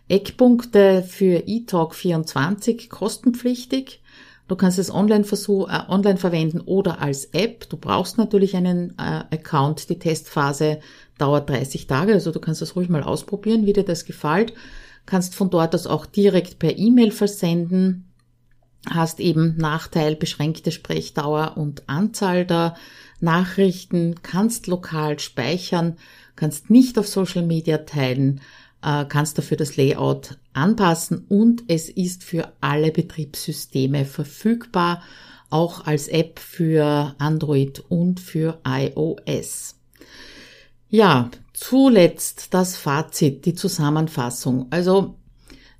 Eckpunkte 0.07 1.03
für 1.03 1.39
eTalk24 1.45 2.89
kostenpflichtig. 2.89 4.01
Du 4.49 4.55
kannst 4.55 4.79
es 4.79 4.91
online, 4.91 5.23
versuch, 5.23 5.69
äh, 5.69 5.83
online 5.87 6.17
verwenden 6.17 6.59
oder 6.59 6.99
als 7.01 7.25
App. 7.25 7.69
Du 7.69 7.77
brauchst 7.77 8.17
natürlich 8.17 8.55
einen 8.55 8.97
äh, 8.97 9.23
Account. 9.31 9.89
Die 9.89 9.99
Testphase 9.99 10.79
dauert 11.19 11.49
30 11.49 11.85
Tage, 11.85 12.13
also 12.13 12.31
du 12.31 12.39
kannst 12.39 12.61
das 12.61 12.75
ruhig 12.75 12.89
mal 12.89 13.03
ausprobieren, 13.03 13.67
wie 13.67 13.73
dir 13.73 13.85
das 13.85 14.05
gefällt. 14.05 14.53
Kannst 15.05 15.35
von 15.35 15.51
dort 15.51 15.75
aus 15.75 15.85
auch 15.85 16.07
direkt 16.07 16.57
per 16.57 16.75
E-Mail 16.77 17.11
versenden. 17.11 18.11
Hast 18.89 19.19
eben 19.19 19.55
Nachteil 19.57 20.15
beschränkte 20.15 20.71
Sprechdauer 20.71 21.55
und 21.55 21.87
Anzahl 21.87 22.43
der 22.43 22.75
Nachrichten. 23.19 24.15
Kannst 24.23 24.65
lokal 24.65 25.19
speichern. 25.19 25.97
Kannst 26.35 26.71
nicht 26.71 26.97
auf 26.97 27.07
Social 27.07 27.43
Media 27.43 27.79
teilen 27.79 28.41
äh, 28.83 29.05
kannst 29.05 29.37
dafür 29.37 29.57
das 29.57 29.77
Layout 29.77 30.37
anpassen 30.53 31.25
und 31.29 31.63
es 31.67 31.89
ist 31.89 32.23
für 32.23 32.51
alle 32.61 32.91
Betriebssysteme 32.91 34.05
verfügbar, 34.05 35.03
auch 35.49 35.85
als 35.85 36.07
App 36.07 36.39
für 36.39 37.15
Android 37.17 37.83
und 37.89 38.19
für 38.19 38.59
iOS. 38.65 39.75
Ja, 40.89 41.29
zuletzt 41.53 42.53
das 42.53 42.77
Fazit, 42.77 43.45
die 43.45 43.53
Zusammenfassung. 43.53 44.67
Also 44.71 45.18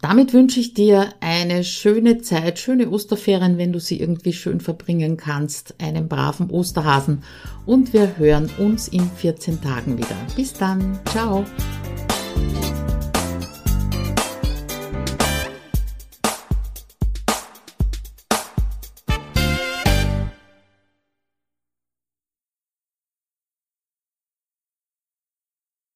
Damit 0.00 0.32
wünsche 0.32 0.60
ich 0.60 0.74
dir 0.74 1.08
eine 1.20 1.64
schöne 1.64 2.18
Zeit, 2.18 2.60
schöne 2.60 2.88
Osterferien, 2.90 3.58
wenn 3.58 3.72
du 3.72 3.80
sie 3.80 3.98
irgendwie 3.98 4.32
schön 4.32 4.60
verbringen 4.60 5.16
kannst, 5.16 5.74
einen 5.80 6.06
braven 6.06 6.50
Osterhasen 6.50 7.24
und 7.66 7.92
wir 7.92 8.16
hören 8.16 8.48
uns 8.58 8.86
in 8.86 9.10
14 9.10 9.60
Tagen 9.60 9.98
wieder. 9.98 10.16
Bis 10.36 10.52
dann, 10.52 11.00
ciao! 11.06 11.44